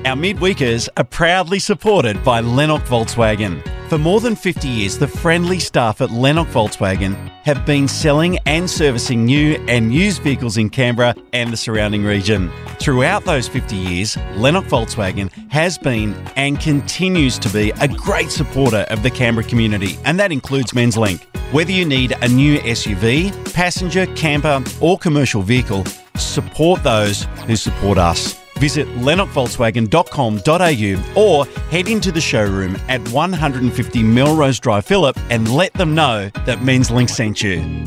Our 0.05 0.15
midweekers 0.15 0.89
are 0.98 1.03
proudly 1.03 1.60
supported 1.60 2.24
by 2.24 2.39
Lennox 2.39 2.89
Volkswagen. 2.89 3.62
For 3.90 3.98
more 4.00 4.22
than 4.22 4.36
50 4.36 4.68
years, 4.68 4.98
the 4.98 5.08
friendly 5.08 5.60
staff 5.60 6.02
at 6.02 6.10
Lennox 6.10 6.52
Volkswagen 6.52 7.16
have 7.44 7.66
been 7.66 7.88
selling 7.88 8.40
and 8.46 8.68
servicing 8.68 9.25
new 9.25 9.56
and 9.68 9.94
used 9.94 10.24
vehicles 10.24 10.58
in 10.58 10.70
Canberra 10.70 11.13
and 11.34 11.52
the 11.52 11.58
surrounding 11.58 12.04
region. 12.04 12.52
Throughout 12.80 13.24
those 13.25 13.48
50 13.48 13.75
years, 13.75 14.18
Lennox 14.36 14.68
Volkswagen 14.70 15.32
has 15.52 15.78
been 15.78 16.16
and 16.36 16.60
continues 16.60 17.38
to 17.40 17.50
be 17.50 17.72
a 17.82 17.88
great 17.88 18.32
supporter 18.32 18.86
of 18.90 19.04
the 19.04 19.12
Canberra 19.12 19.46
community, 19.46 20.00
and 20.06 20.20
that 20.20 20.32
includes 20.32 20.72
Menslink. 20.72 21.22
Whether 21.54 21.72
you 21.72 21.86
need 21.86 22.13
a 22.24 22.28
new 22.28 22.60
SUV, 22.60 23.54
passenger, 23.54 24.08
camper, 24.16 24.63
or 24.82 24.98
commercial 24.98 25.44
vehicle, 25.44 25.86
support 26.16 26.82
those 26.84 27.24
who 27.46 27.56
support 27.56 28.00
us. 28.00 28.43
Visit 28.63 28.88
lennoxvolkswagen.com.au 29.00 31.22
or 31.22 31.46
head 31.70 31.89
into 31.89 32.13
the 32.13 32.22
showroom 32.22 32.77
at 32.88 33.05
150 33.10 34.03
Melrose 34.03 34.58
Drive, 34.58 34.86
Phillip, 34.86 35.20
and 35.29 35.53
let 35.53 35.74
them 35.74 35.93
know 35.93 36.29
that 36.46 36.60
Menslink 36.60 37.10
sent 37.10 37.43
you. 37.43 37.84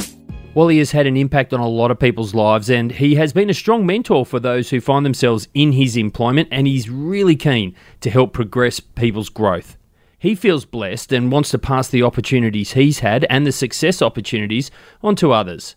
Wally 0.52 0.76
has 0.76 0.90
had 0.90 1.06
an 1.06 1.16
impact 1.16 1.54
on 1.54 1.60
a 1.60 1.66
lot 1.66 1.90
of 1.90 1.98
people's 1.98 2.34
lives, 2.34 2.68
and 2.68 2.92
he 2.92 3.14
has 3.14 3.32
been 3.32 3.48
a 3.48 3.54
strong 3.54 3.86
mentor 3.86 4.26
for 4.26 4.38
those 4.38 4.68
who 4.68 4.82
find 4.82 5.06
themselves 5.06 5.48
in 5.54 5.72
his 5.72 5.96
employment, 5.96 6.46
and 6.52 6.66
he's 6.66 6.90
really 6.90 7.36
keen 7.36 7.74
to 8.02 8.10
help 8.10 8.34
progress 8.34 8.78
people's 8.78 9.30
growth. 9.30 9.78
He 10.18 10.34
feels 10.34 10.66
blessed 10.66 11.10
and 11.10 11.32
wants 11.32 11.52
to 11.52 11.58
pass 11.58 11.88
the 11.88 12.02
opportunities 12.02 12.72
he's 12.72 12.98
had 12.98 13.24
and 13.30 13.46
the 13.46 13.52
success 13.52 14.02
opportunities 14.02 14.70
on 15.02 15.16
to 15.16 15.32
others. 15.32 15.74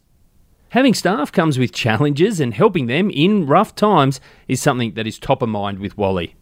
Having 0.69 0.93
staff 0.93 1.31
comes 1.31 1.57
with 1.57 1.71
challenges, 1.71 2.39
and 2.39 2.53
helping 2.53 2.85
them 2.85 3.09
in 3.09 3.47
rough 3.47 3.73
times 3.73 4.21
is 4.47 4.61
something 4.61 4.93
that 4.93 5.07
is 5.07 5.17
top 5.17 5.41
of 5.41 5.49
mind 5.49 5.79
with 5.79 5.97
Wally. 5.97 6.35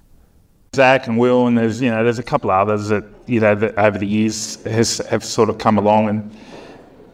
Zach 0.76 1.08
and 1.08 1.18
Will, 1.18 1.48
and 1.48 1.58
there's 1.58 1.82
you 1.82 1.90
know 1.90 2.04
there's 2.04 2.20
a 2.20 2.24
couple 2.24 2.52
others 2.52 2.90
that 2.90 3.06
you 3.26 3.40
know 3.40 3.56
that 3.56 3.78
over 3.78 3.98
the 3.98 4.06
years 4.06 4.62
has 4.66 4.98
have 5.10 5.24
sort 5.24 5.50
of 5.50 5.58
come 5.58 5.78
along, 5.78 6.10
and 6.10 6.32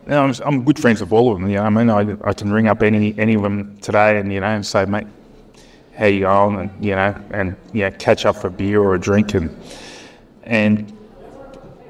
you 0.05 0.09
know, 0.09 0.23
I'm, 0.23 0.33
I'm 0.43 0.65
good 0.65 0.79
friends 0.79 1.01
with 1.01 1.11
all 1.11 1.31
of 1.31 1.39
them. 1.39 1.49
You 1.49 1.57
know, 1.57 1.63
I 1.63 1.69
mean, 1.69 1.89
I, 1.89 2.17
I 2.23 2.33
can 2.33 2.51
ring 2.51 2.67
up 2.67 2.81
any 2.81 3.17
any 3.19 3.35
of 3.35 3.43
them 3.43 3.77
today, 3.77 4.17
and 4.17 4.33
you 4.33 4.39
know, 4.39 4.47
and 4.47 4.65
say, 4.65 4.85
mate, 4.85 5.07
how 5.95 6.05
you 6.05 6.21
going, 6.21 6.59
and 6.59 6.83
you 6.83 6.95
know, 6.95 7.15
and 7.29 7.55
yeah, 7.73 7.91
catch 7.91 8.25
up 8.25 8.37
for 8.37 8.47
a 8.47 8.51
beer 8.51 8.81
or 8.81 8.95
a 8.95 8.99
drink, 8.99 9.35
and 9.35 9.55
and 10.43 10.91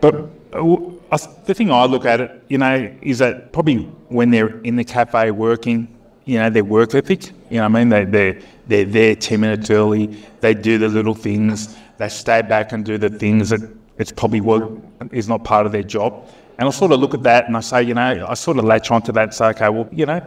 but 0.02 0.16
uh, 0.54 0.78
the 1.18 1.54
thing 1.54 1.72
I 1.72 1.86
look 1.86 2.06
at 2.06 2.22
it, 2.22 2.44
you 2.48 2.58
know, 2.58 2.94
is 3.02 3.20
that 3.20 3.52
probably 3.52 3.84
when 4.10 4.32
they're 4.32 4.60
in 4.62 4.76
the 4.76 4.84
cafe 4.84 5.32
working, 5.32 5.88
you 6.26 6.38
know, 6.40 6.50
their 6.50 6.64
work 6.64 6.96
ethic, 6.96 7.32
you 7.50 7.58
know 7.58 7.66
I 7.66 7.68
mean? 7.68 7.90
They, 7.90 8.06
they're, 8.06 8.42
they're 8.68 8.86
there 8.86 9.16
10 9.16 9.40
minutes 9.42 9.70
early, 9.70 10.08
they 10.42 10.54
do 10.54 10.78
the 10.78 10.88
little 10.88 11.16
things, 11.16 11.76
they 11.98 12.10
stay 12.10 12.42
back 12.42 12.72
and 12.72 12.86
do 12.86 12.98
the 12.98 13.10
things 13.10 13.50
that 13.50 13.62
it's 13.98 14.12
probably 14.12 14.42
what 14.42 14.72
is 15.12 15.28
not 15.28 15.44
part 15.44 15.66
of 15.66 15.72
their 15.72 15.84
job. 15.84 16.28
And 16.58 16.68
I 16.68 16.72
sort 16.72 16.92
of 16.92 17.00
look 17.00 17.14
at 17.14 17.24
that 17.24 17.48
and 17.48 17.58
I 17.58 17.62
say, 17.62 17.84
you 17.84 17.94
know, 17.94 18.26
I 18.28 18.34
sort 18.36 18.58
of 18.58 18.66
latch 18.66 18.92
onto 18.92 19.12
that 19.12 19.24
and 19.24 19.34
say, 19.34 19.48
okay, 19.48 19.70
well, 19.70 19.88
you 19.92 20.06
know, 20.06 20.22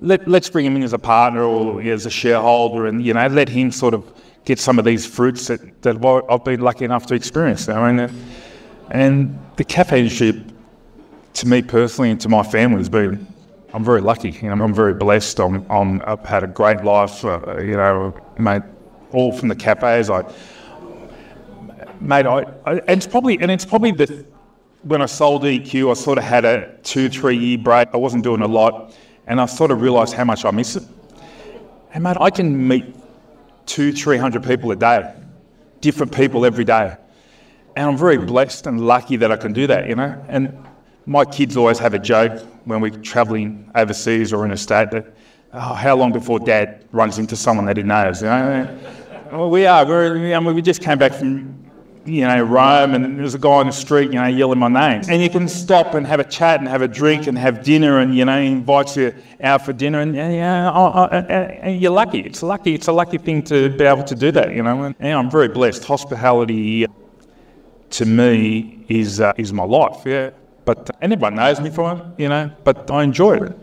let, 0.00 0.26
let's 0.26 0.50
bring 0.50 0.66
him 0.66 0.76
in 0.76 0.82
as 0.82 0.92
a 0.92 0.98
partner 0.98 1.42
or 1.42 1.80
as 1.82 2.06
a 2.06 2.10
shareholder 2.10 2.86
and, 2.86 3.04
you 3.04 3.14
know, 3.14 3.26
let 3.28 3.48
him 3.48 3.70
sort 3.70 3.94
of 3.94 4.10
get 4.44 4.58
some 4.58 4.78
of 4.78 4.84
these 4.84 5.06
fruits 5.06 5.46
that, 5.48 5.82
that 5.82 6.24
I've 6.28 6.44
been 6.44 6.60
lucky 6.60 6.84
enough 6.84 7.06
to 7.06 7.14
experience. 7.14 7.68
I 7.68 7.92
mean, 7.92 8.10
and 8.90 9.38
the 9.56 9.64
cafe 9.64 10.00
industry, 10.00 10.44
to 11.34 11.48
me 11.48 11.62
personally 11.62 12.10
and 12.10 12.20
to 12.20 12.28
my 12.28 12.42
family, 12.42 12.78
has 12.78 12.88
been. 12.88 13.26
I'm 13.72 13.84
very 13.84 14.00
lucky. 14.00 14.30
You 14.30 14.54
know, 14.54 14.64
I'm 14.64 14.74
very 14.74 14.94
blessed. 14.94 15.38
I'm, 15.38 15.64
I'm, 15.70 16.02
I've 16.04 16.24
had 16.24 16.42
a 16.42 16.48
great 16.48 16.82
life. 16.82 17.24
Uh, 17.24 17.58
you 17.60 17.76
know, 17.76 18.12
mate, 18.36 18.62
all 19.12 19.30
from 19.32 19.48
the 19.48 19.54
cafes. 19.54 20.10
I, 20.10 20.22
mate, 22.00 22.26
I, 22.26 22.40
I, 22.66 22.72
and 22.74 22.90
it's 22.90 23.06
probably 23.06 23.38
and 23.38 23.50
it's 23.50 23.64
probably 23.64 23.92
the 23.92 24.24
when 24.82 25.02
I 25.02 25.06
sold 25.06 25.42
EQ, 25.42 25.90
I 25.90 25.94
sort 25.94 26.18
of 26.18 26.24
had 26.24 26.44
a 26.44 26.74
two, 26.82 27.08
three 27.08 27.36
year 27.36 27.58
break. 27.58 27.88
I 27.92 27.96
wasn't 27.96 28.24
doing 28.24 28.42
a 28.42 28.48
lot, 28.48 28.94
and 29.26 29.40
I 29.40 29.46
sort 29.46 29.70
of 29.70 29.82
realised 29.82 30.14
how 30.14 30.24
much 30.24 30.44
I 30.44 30.50
miss 30.50 30.76
it. 30.76 30.84
And 31.92 32.02
mate, 32.02 32.16
I 32.20 32.30
can 32.30 32.66
meet 32.66 32.94
two, 33.66 33.92
three 33.92 34.16
hundred 34.16 34.44
people 34.44 34.72
a 34.72 34.76
day, 34.76 35.14
different 35.80 36.12
people 36.12 36.44
every 36.44 36.64
day. 36.64 36.96
And 37.76 37.90
I'm 37.90 37.96
very 37.96 38.18
blessed 38.18 38.66
and 38.66 38.80
lucky 38.80 39.16
that 39.16 39.30
I 39.30 39.36
can 39.36 39.52
do 39.52 39.66
that, 39.66 39.88
you 39.88 39.94
know. 39.94 40.22
And 40.28 40.56
my 41.06 41.24
kids 41.24 41.56
always 41.56 41.78
have 41.78 41.94
a 41.94 41.98
joke 41.98 42.40
when 42.64 42.80
we're 42.80 42.90
travelling 42.90 43.70
overseas 43.74 44.32
or 44.32 44.44
in 44.44 44.50
a 44.50 44.56
state 44.56 44.90
that, 44.90 45.14
oh, 45.52 45.74
how 45.74 45.96
long 45.96 46.12
before 46.12 46.38
dad 46.38 46.84
runs 46.92 47.18
into 47.18 47.36
someone 47.36 47.66
that 47.66 47.76
he 47.76 47.82
knows, 47.82 48.22
you 48.22 48.28
know? 48.28 48.78
Well, 49.32 49.50
we 49.50 49.66
are. 49.66 49.86
We're, 49.86 50.34
I 50.34 50.40
mean, 50.40 50.54
we 50.54 50.62
just 50.62 50.82
came 50.82 50.98
back 50.98 51.12
from, 51.12 51.56
you 52.04 52.26
know, 52.26 52.42
Rome 52.42 52.94
and 52.94 53.18
there's 53.18 53.34
a 53.34 53.38
guy 53.38 53.50
on 53.50 53.66
the 53.66 53.72
street, 53.72 54.12
you 54.12 54.20
know, 54.20 54.26
yelling 54.26 54.58
my 54.58 54.68
name. 54.68 55.02
And 55.08 55.22
you 55.22 55.30
can 55.30 55.48
stop 55.48 55.94
and 55.94 56.06
have 56.06 56.18
a 56.18 56.24
chat 56.24 56.60
and 56.60 56.68
have 56.68 56.82
a 56.82 56.88
drink 56.88 57.26
and 57.26 57.38
have 57.38 57.62
dinner 57.62 58.00
and, 58.00 58.16
you 58.16 58.24
know, 58.24 58.38
invites 58.38 58.96
you 58.96 59.14
out 59.40 59.64
for 59.64 59.72
dinner 59.72 60.00
and, 60.00 60.14
yeah, 60.14 60.70
oh, 60.74 60.92
oh, 60.94 61.04
and 61.06 61.80
you're 61.80 61.92
lucky. 61.92 62.20
It's 62.20 62.42
lucky. 62.42 62.74
It's 62.74 62.88
a 62.88 62.92
lucky 62.92 63.18
thing 63.18 63.42
to 63.44 63.70
be 63.70 63.84
able 63.84 64.04
to 64.04 64.14
do 64.14 64.32
that, 64.32 64.54
you 64.54 64.62
know. 64.62 64.82
And, 64.82 64.94
and 64.98 65.12
I'm 65.18 65.30
very 65.30 65.48
blessed. 65.48 65.84
Hospitality 65.84 66.86
to 67.90 68.06
me 68.06 68.84
is 68.88 69.20
uh, 69.20 69.32
is 69.36 69.52
my 69.52 69.64
life. 69.64 70.02
Yeah, 70.04 70.30
but 70.64 70.90
and 71.00 71.12
everyone 71.12 71.34
knows 71.34 71.60
me 71.60 71.70
for 71.70 71.92
it, 71.92 72.22
you 72.22 72.28
know. 72.28 72.50
But 72.64 72.90
I 72.90 73.02
enjoy 73.02 73.38
it. 73.38 73.56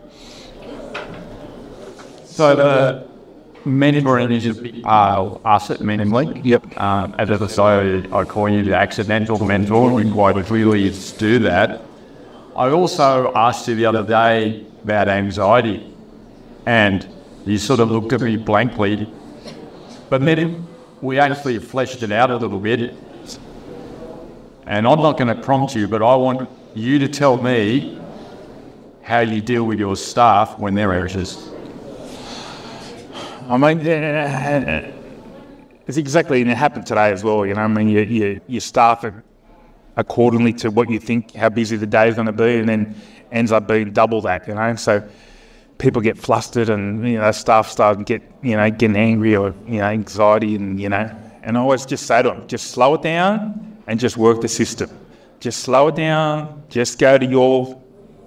So 2.24 2.54
the 2.54 3.08
mentoring 3.64 4.30
is 4.30 4.46
a 4.46 4.54
big 4.54 4.82
part 4.82 5.18
of 5.18 5.44
us 5.46 5.70
at 5.70 5.80
Mentoring. 5.80 6.44
Yep. 6.44 6.80
Um, 6.80 7.14
as 7.18 7.30
I 7.30 7.46
say, 7.46 8.08
I 8.12 8.24
call 8.24 8.48
you 8.48 8.62
the 8.62 8.76
accidental 8.76 9.44
mentor. 9.44 9.92
We 9.92 10.10
quite 10.10 10.44
clearly 10.46 10.90
do 11.18 11.38
that. 11.40 11.82
I 12.56 12.70
also 12.70 13.32
asked 13.34 13.68
you 13.68 13.74
the 13.74 13.86
other 13.86 14.04
day 14.04 14.66
about 14.84 15.08
anxiety, 15.08 15.94
and 16.66 17.06
you 17.44 17.58
sort 17.58 17.80
of 17.80 17.90
looked 17.90 18.12
at 18.12 18.20
me 18.20 18.36
blankly. 18.36 19.12
But 20.10 20.24
then 20.24 20.66
we 21.00 21.18
actually 21.18 21.58
fleshed 21.58 22.02
it 22.02 22.12
out 22.12 22.30
a 22.30 22.36
little 22.36 22.58
bit 22.58 22.94
and 24.68 24.86
I'm 24.86 25.00
not 25.00 25.16
going 25.16 25.34
to 25.34 25.42
prompt 25.42 25.74
you, 25.74 25.88
but 25.88 26.02
I 26.02 26.14
want 26.14 26.46
you 26.74 26.98
to 26.98 27.08
tell 27.08 27.38
me 27.38 27.98
how 29.02 29.20
you 29.20 29.40
deal 29.40 29.64
with 29.64 29.78
your 29.78 29.96
staff 29.96 30.58
when 30.58 30.74
they're 30.74 30.92
anxious. 30.92 31.48
I 33.48 33.56
mean, 33.56 33.80
it's 35.86 35.96
exactly, 35.96 36.42
and 36.42 36.50
it 36.50 36.56
happened 36.58 36.84
today 36.84 37.10
as 37.10 37.24
well. 37.24 37.46
You 37.46 37.54
know, 37.54 37.62
I 37.62 37.66
mean, 37.66 37.88
you, 37.88 38.00
you, 38.00 38.40
you 38.46 38.60
staff 38.60 39.06
accordingly 39.96 40.52
to 40.52 40.70
what 40.70 40.90
you 40.90 41.00
think 41.00 41.34
how 41.34 41.48
busy 41.48 41.78
the 41.78 41.86
day 41.86 42.10
is 42.10 42.16
going 42.16 42.26
to 42.26 42.32
be, 42.32 42.58
and 42.58 42.68
then 42.68 42.94
ends 43.32 43.52
up 43.52 43.66
being 43.66 43.90
double 43.94 44.20
that. 44.20 44.46
You 44.46 44.54
know, 44.54 44.76
so 44.76 45.02
people 45.78 46.02
get 46.02 46.18
flustered, 46.18 46.68
and 46.68 47.08
you 47.08 47.16
know, 47.16 47.32
staff 47.32 47.70
start 47.70 48.04
get 48.04 48.20
you 48.42 48.54
know 48.54 48.70
getting 48.70 48.98
angry 48.98 49.34
or 49.34 49.54
you 49.66 49.78
know 49.78 49.86
anxiety, 49.86 50.56
and 50.56 50.78
you 50.78 50.90
know, 50.90 51.10
and 51.42 51.56
I 51.56 51.60
always 51.60 51.86
just 51.86 52.06
say 52.06 52.22
to 52.22 52.28
them, 52.28 52.46
just 52.48 52.72
slow 52.72 52.92
it 52.96 53.00
down 53.00 53.67
and 53.88 53.98
just 53.98 54.16
work 54.16 54.40
the 54.40 54.48
system. 54.48 54.88
Just 55.40 55.60
slow 55.60 55.88
it 55.88 55.96
down, 55.96 56.62
just 56.68 56.98
go 56.98 57.18
to 57.18 57.26
your, 57.26 57.80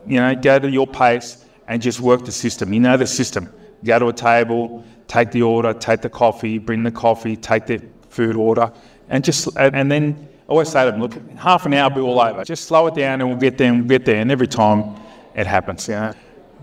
you 0.06 0.20
know, 0.20 0.36
go 0.36 0.60
to 0.60 0.70
your 0.70 0.88
pace 0.88 1.46
and 1.68 1.82
just 1.82 2.02
work 2.02 2.26
the 2.26 2.32
system. 2.32 2.74
You 2.74 2.80
know 2.80 2.98
the 2.98 3.08
system. 3.08 3.48
Go 3.84 4.00
to 4.00 4.08
a 4.08 4.14
table, 4.14 4.84
take 5.08 5.32
the 5.32 5.44
order, 5.44 5.74
take 5.74 6.02
the 6.02 6.10
coffee, 6.10 6.58
bring 6.58 6.84
the 6.84 6.92
coffee, 6.92 7.36
take 7.36 7.68
the 7.68 7.82
food 8.10 8.36
order, 8.36 8.72
and 9.10 9.24
just, 9.24 9.50
and 9.58 9.92
then 9.92 10.28
I 10.48 10.52
always 10.52 10.70
say 10.70 10.84
to 10.86 10.92
them, 10.92 11.00
look, 11.00 11.14
half 11.38 11.66
an 11.66 11.74
hour, 11.74 11.90
will 11.90 11.96
be 11.96 12.02
all 12.02 12.20
over. 12.20 12.44
Just 12.44 12.66
slow 12.66 12.88
it 12.88 12.96
down 12.96 13.22
and 13.22 13.30
we'll 13.30 13.40
get 13.40 13.58
there 13.58 13.70
and 13.70 13.80
we'll 13.82 13.88
get 13.88 14.06
there. 14.06 14.18
And 14.18 14.32
every 14.32 14.48
time 14.48 14.96
it 15.36 15.46
happens, 15.48 15.88
you 15.88 15.96
know. 15.96 16.14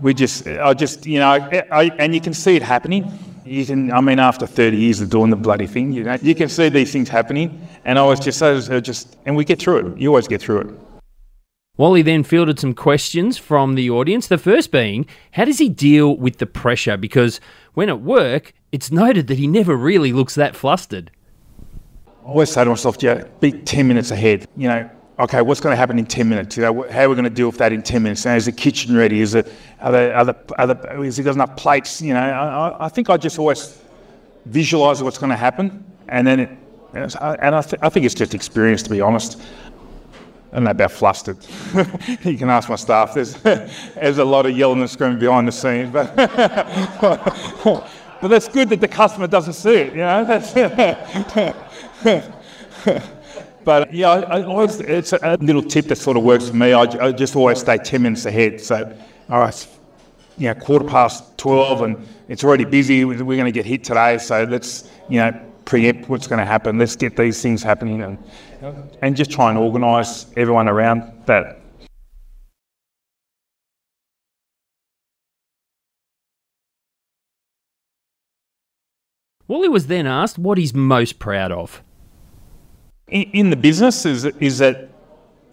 we 0.01 0.13
just, 0.13 0.47
I 0.47 0.73
just, 0.73 1.05
you 1.05 1.19
know, 1.19 1.29
I, 1.29 1.91
and 1.97 2.13
you 2.13 2.21
can 2.21 2.33
see 2.33 2.55
it 2.55 2.63
happening. 2.63 3.11
You 3.49 3.65
can, 3.65 3.91
I 3.91 3.99
mean, 3.99 4.19
after 4.19 4.45
30 4.45 4.77
years 4.77 5.01
of 5.01 5.09
doing 5.09 5.31
the 5.31 5.35
bloody 5.35 5.65
thing, 5.65 5.91
you 5.91 6.03
know, 6.03 6.17
you 6.21 6.35
can 6.35 6.49
see 6.49 6.69
these 6.69 6.91
things 6.91 7.09
happening. 7.09 7.67
And 7.83 7.97
I 7.97 8.03
was 8.03 8.19
just, 8.19 8.39
I 8.43 8.51
was 8.51 8.67
just, 8.67 9.17
and 9.25 9.35
we 9.35 9.43
get 9.43 9.57
through 9.57 9.87
it. 9.87 9.97
You 9.97 10.09
always 10.09 10.27
get 10.27 10.39
through 10.39 10.59
it. 10.61 10.67
Wally 11.75 12.03
then 12.03 12.23
fielded 12.23 12.59
some 12.59 12.75
questions 12.75 13.39
from 13.39 13.73
the 13.73 13.89
audience. 13.89 14.27
The 14.27 14.37
first 14.37 14.71
being, 14.71 15.07
how 15.31 15.45
does 15.45 15.57
he 15.57 15.67
deal 15.67 16.15
with 16.15 16.37
the 16.37 16.45
pressure? 16.45 16.95
Because 16.95 17.39
when 17.73 17.89
at 17.89 18.01
work, 18.01 18.53
it's 18.71 18.91
noted 18.91 19.25
that 19.27 19.39
he 19.39 19.47
never 19.47 19.75
really 19.75 20.13
looks 20.13 20.35
that 20.35 20.55
flustered. 20.55 21.09
I 22.23 22.27
always 22.27 22.51
say 22.51 22.63
to 22.63 22.69
myself, 22.69 22.97
yeah, 23.01 23.23
be 23.39 23.51
10 23.51 23.87
minutes 23.87 24.11
ahead. 24.11 24.47
You 24.57 24.67
know, 24.67 24.89
okay, 25.19 25.41
what's 25.41 25.59
going 25.59 25.73
to 25.73 25.77
happen 25.77 25.99
in 25.99 26.05
10 26.05 26.29
minutes? 26.29 26.55
You 26.55 26.63
know, 26.63 26.89
how 26.89 27.03
are 27.03 27.09
we 27.09 27.15
going 27.15 27.25
to 27.25 27.29
deal 27.29 27.47
with 27.47 27.57
that 27.57 27.73
in 27.73 27.83
10 27.83 28.01
minutes? 28.01 28.25
Now, 28.25 28.35
is 28.35 28.45
the 28.45 28.51
kitchen 28.51 28.95
ready? 28.95 29.19
Is 29.21 29.35
it, 29.35 29.51
are 29.81 29.91
there, 29.91 30.15
are 30.15 30.25
there, 30.25 30.35
are 30.57 30.67
there, 30.67 31.03
is 31.03 31.17
he 31.17 31.23
got 31.23 31.35
enough 31.35 31.57
plates? 31.57 32.01
You 32.01 32.13
know, 32.13 32.21
I, 32.21 32.85
I 32.85 32.89
think 32.89 33.09
I 33.09 33.17
just 33.17 33.37
always 33.37 33.79
visualise 34.45 35.01
what's 35.01 35.17
going 35.17 35.31
to 35.31 35.35
happen. 35.35 35.83
And 36.07 36.25
then, 36.25 36.39
it, 36.39 36.49
and 36.93 37.15
I, 37.55 37.61
th- 37.61 37.81
I 37.81 37.89
think 37.89 38.05
it's 38.05 38.15
just 38.15 38.33
experience, 38.33 38.81
to 38.83 38.89
be 38.89 39.01
honest. 39.01 39.41
Don't 40.51 40.63
know 40.63 40.71
about 40.71 40.91
flustered. 40.91 41.37
you 42.23 42.37
can 42.37 42.49
ask 42.49 42.69
my 42.69 42.75
staff. 42.75 43.13
There's, 43.13 43.35
there's 43.43 44.17
a 44.17 44.25
lot 44.25 44.47
of 44.47 44.57
yelling 44.57 44.79
and 44.79 44.89
screaming 44.89 45.19
behind 45.19 45.47
the 45.47 45.51
scenes, 45.51 45.91
but, 45.91 46.15
but 48.21 48.27
that's 48.27 48.47
good 48.47 48.69
that 48.69 48.81
the 48.81 48.87
customer 48.87 49.27
doesn't 49.27 49.53
see 49.53 49.75
it. 49.75 49.91
You 49.91 49.99
know, 49.99 50.25
that's. 50.25 50.53
But 53.69 53.93
yeah, 53.93 54.09
I, 54.09 54.39
I 54.39 54.43
always, 54.45 54.79
it's 54.79 55.13
a 55.13 55.37
little 55.39 55.61
tip 55.61 55.85
that 55.89 55.97
sort 55.97 56.17
of 56.17 56.23
works 56.23 56.49
for 56.49 56.55
me. 56.55 56.73
I, 56.73 56.81
I 56.81 57.11
just 57.11 57.35
always 57.35 57.59
stay 57.59 57.77
ten 57.77 58.01
minutes 58.01 58.25
ahead. 58.25 58.59
So, 58.59 58.75
all 59.29 59.41
right, 59.41 59.67
you 60.39 60.47
know, 60.47 60.55
quarter 60.55 60.85
past 60.85 61.37
twelve, 61.37 61.83
and 61.83 61.95
it's 62.29 62.43
already 62.43 62.65
busy. 62.65 63.05
We're 63.05 63.15
going 63.23 63.45
to 63.45 63.51
get 63.51 63.67
hit 63.67 63.83
today, 63.83 64.17
so 64.17 64.43
let's 64.45 64.89
you 65.07 65.19
know 65.19 65.39
preempt 65.65 66.09
what's 66.09 66.25
going 66.25 66.39
to 66.39 66.45
happen. 66.45 66.79
Let's 66.79 66.95
get 66.95 67.15
these 67.15 67.43
things 67.43 67.61
happening 67.61 68.01
and 68.01 68.17
and 69.03 69.15
just 69.15 69.29
try 69.29 69.51
and 69.51 69.59
organise 69.59 70.25
everyone 70.35 70.67
around 70.67 71.03
that. 71.27 71.59
Wally 79.47 79.69
was 79.69 79.85
then 79.85 80.07
asked 80.07 80.39
what 80.39 80.57
he's 80.57 80.73
most 80.73 81.19
proud 81.19 81.51
of. 81.51 81.83
In, 83.11 83.49
the 83.49 83.55
business 83.55 84.05
is 84.05 84.25
is 84.25 84.59
that 84.59 84.89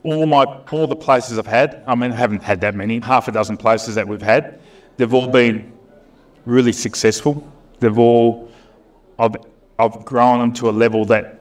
all 0.02 0.26
my 0.26 0.44
all 0.70 0.86
the 0.86 0.96
places 0.96 1.38
I've 1.38 1.46
had. 1.46 1.82
I 1.86 1.94
mean, 1.94 2.12
I 2.12 2.16
haven't 2.16 2.42
had 2.42 2.60
that 2.60 2.74
many. 2.74 3.00
Half 3.00 3.28
a 3.28 3.32
dozen 3.32 3.56
places 3.56 3.94
that 3.94 4.06
we've 4.06 4.22
had. 4.22 4.60
They've 4.96 5.12
all 5.12 5.28
been 5.28 5.72
really 6.44 6.72
successful. 6.72 7.50
They've 7.80 7.98
all 7.98 8.50
I've 9.18 9.36
I've 9.78 10.04
grown 10.04 10.40
them 10.40 10.52
to 10.54 10.70
a 10.70 10.72
level 10.72 11.04
that 11.06 11.40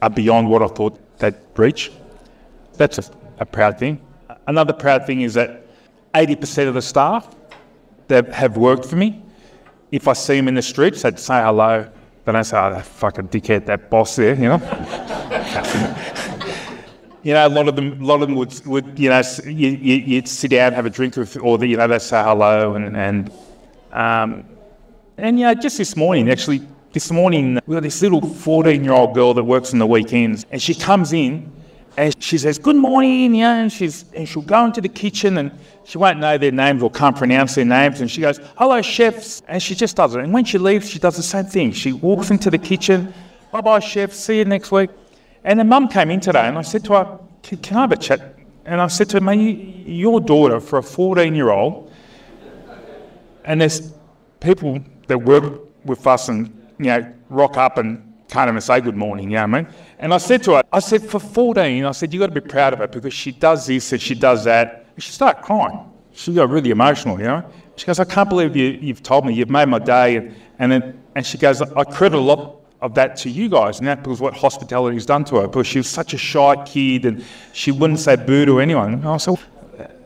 are 0.00 0.10
beyond 0.10 0.48
what 0.48 0.62
I 0.62 0.66
thought 0.66 0.98
they'd 1.18 1.36
reach. 1.56 1.92
That's 2.76 2.98
a, 2.98 3.04
a 3.38 3.46
proud 3.46 3.78
thing. 3.78 4.00
Another 4.46 4.72
proud 4.72 5.06
thing 5.06 5.22
is 5.22 5.34
that 5.34 5.66
80% 6.14 6.68
of 6.68 6.74
the 6.74 6.82
staff 6.82 7.34
that 8.08 8.32
have 8.32 8.56
worked 8.56 8.84
for 8.84 8.96
me, 8.96 9.22
if 9.90 10.08
I 10.08 10.12
see 10.12 10.36
them 10.36 10.48
in 10.48 10.54
the 10.54 10.62
streets, 10.62 11.02
they'd 11.02 11.18
say 11.18 11.40
hello. 11.40 11.88
They 12.24 12.32
don't 12.32 12.44
say, 12.44 12.56
oh, 12.56 12.70
that 12.70 12.86
fucking 12.86 13.28
dickhead, 13.28 13.66
that 13.66 13.90
boss 13.90 14.16
there, 14.16 14.34
you 14.34 14.48
know? 14.48 14.58
you 17.22 17.32
know, 17.32 17.46
a 17.46 17.48
lot 17.48 17.68
of 17.68 17.76
them, 17.76 18.00
a 18.00 18.04
lot 18.04 18.22
of 18.22 18.28
them 18.28 18.36
would, 18.36 18.66
would 18.66 18.98
you 18.98 19.08
know, 19.08 19.22
you, 19.44 19.70
you, 19.70 20.18
would 20.18 20.28
sit 20.28 20.52
down, 20.52 20.72
have 20.72 20.86
a 20.86 20.90
drink 20.90 21.16
with, 21.16 21.36
or 21.42 21.58
the, 21.58 21.66
you 21.66 21.76
know, 21.76 21.88
they'd 21.88 22.00
say 22.00 22.22
hello, 22.22 22.74
and 22.74 22.96
and 22.96 23.32
um, 23.92 24.44
and 25.16 25.38
yeah, 25.38 25.54
just 25.54 25.78
this 25.78 25.96
morning, 25.96 26.30
actually, 26.30 26.62
this 26.92 27.10
morning, 27.10 27.54
we've 27.66 27.76
got 27.76 27.82
this 27.82 28.02
little 28.02 28.20
14 28.20 28.84
year 28.84 28.92
old 28.92 29.14
girl 29.14 29.34
that 29.34 29.44
works 29.44 29.72
on 29.72 29.78
the 29.78 29.86
weekends, 29.86 30.46
and 30.50 30.62
she 30.62 30.74
comes 30.74 31.12
in 31.12 31.50
and 31.96 32.22
she 32.22 32.38
says, 32.38 32.58
Good 32.58 32.76
morning, 32.76 33.34
yeah, 33.34 33.56
and, 33.56 33.72
she's, 33.72 34.04
and 34.14 34.28
she'll 34.28 34.42
go 34.42 34.64
into 34.64 34.80
the 34.80 34.88
kitchen 34.88 35.38
and 35.38 35.52
she 35.84 35.98
won't 35.98 36.18
know 36.18 36.38
their 36.38 36.52
names 36.52 36.82
or 36.82 36.90
can't 36.90 37.16
pronounce 37.16 37.54
their 37.54 37.64
names, 37.64 38.00
and 38.00 38.10
she 38.10 38.20
goes, 38.20 38.40
Hello, 38.56 38.80
chefs, 38.80 39.42
and 39.48 39.62
she 39.62 39.74
just 39.74 39.96
does 39.96 40.14
it. 40.14 40.22
And 40.22 40.32
when 40.32 40.44
she 40.44 40.58
leaves, 40.58 40.88
she 40.88 40.98
does 40.98 41.16
the 41.16 41.22
same 41.22 41.44
thing. 41.44 41.72
She 41.72 41.92
walks 41.92 42.30
into 42.30 42.50
the 42.50 42.58
kitchen, 42.58 43.12
Bye 43.50 43.60
bye, 43.60 43.80
chef, 43.80 44.12
see 44.12 44.38
you 44.38 44.44
next 44.46 44.72
week. 44.72 44.90
And 45.44 45.60
the 45.60 45.64
mum 45.64 45.88
came 45.88 46.10
in 46.10 46.20
today, 46.20 46.46
and 46.46 46.56
I 46.56 46.62
said 46.62 46.84
to 46.84 46.94
her, 46.94 47.18
Can 47.42 47.76
I 47.76 47.80
have 47.82 47.92
a 47.92 47.96
chat? 47.96 48.38
And 48.64 48.80
I 48.80 48.86
said 48.86 49.10
to 49.10 49.18
her, 49.18 49.20
Mate, 49.20 49.86
your 49.86 50.20
daughter, 50.20 50.60
for 50.60 50.78
a 50.78 50.82
14 50.82 51.34
year 51.34 51.50
old, 51.50 51.92
and 53.44 53.60
there's 53.60 53.92
people 54.40 54.78
that 55.08 55.18
work 55.18 55.60
with 55.84 56.06
us 56.06 56.28
and 56.28 56.46
you 56.78 56.86
know, 56.86 57.12
rock 57.28 57.56
up 57.56 57.76
and 57.78 58.12
can't 58.28 58.48
even 58.48 58.60
say 58.60 58.80
good 58.80 58.96
morning, 58.96 59.30
you 59.30 59.36
know 59.36 59.42
what 59.42 59.58
I 59.58 59.62
mean? 59.62 59.72
And 60.02 60.12
I 60.12 60.18
said 60.18 60.42
to 60.42 60.54
her, 60.54 60.64
I 60.72 60.80
said, 60.80 61.08
for 61.08 61.20
14, 61.20 61.84
I 61.84 61.92
said, 61.92 62.12
you've 62.12 62.20
got 62.20 62.34
to 62.34 62.40
be 62.40 62.46
proud 62.46 62.72
of 62.72 62.80
her 62.80 62.88
because 62.88 63.14
she 63.14 63.30
does 63.30 63.68
this 63.68 63.92
and 63.92 64.02
she 64.02 64.16
does 64.16 64.42
that. 64.44 64.86
And 64.96 65.02
she 65.02 65.12
started 65.12 65.42
crying. 65.44 65.78
She 66.12 66.34
got 66.34 66.50
really 66.50 66.70
emotional, 66.70 67.18
you 67.18 67.26
know? 67.26 67.44
She 67.76 67.86
goes, 67.86 68.00
I 68.00 68.04
can't 68.04 68.28
believe 68.28 68.56
you, 68.56 68.88
have 68.88 69.02
told 69.04 69.24
me, 69.24 69.32
you've 69.32 69.48
made 69.48 69.68
my 69.68 69.78
day. 69.78 70.16
And, 70.16 70.34
and, 70.58 70.72
then, 70.72 71.02
and 71.14 71.24
she 71.24 71.38
goes, 71.38 71.62
I 71.62 71.84
credit 71.84 72.16
a 72.16 72.20
lot 72.20 72.56
of 72.80 72.94
that 72.96 73.14
to 73.18 73.30
you 73.30 73.48
guys, 73.48 73.78
and 73.78 73.86
that 73.86 74.04
was 74.04 74.20
what 74.20 74.34
hospitality 74.34 74.96
has 74.96 75.06
done 75.06 75.24
to 75.26 75.36
her, 75.36 75.46
because 75.46 75.68
she 75.68 75.78
was 75.78 75.88
such 75.88 76.14
a 76.14 76.18
shy 76.18 76.56
kid 76.66 77.06
and 77.06 77.24
she 77.52 77.70
wouldn't 77.70 78.00
say 78.00 78.16
boo 78.16 78.44
to 78.44 78.58
anyone. 78.58 78.94
And 78.94 79.06
I 79.06 79.16
said, 79.18 79.38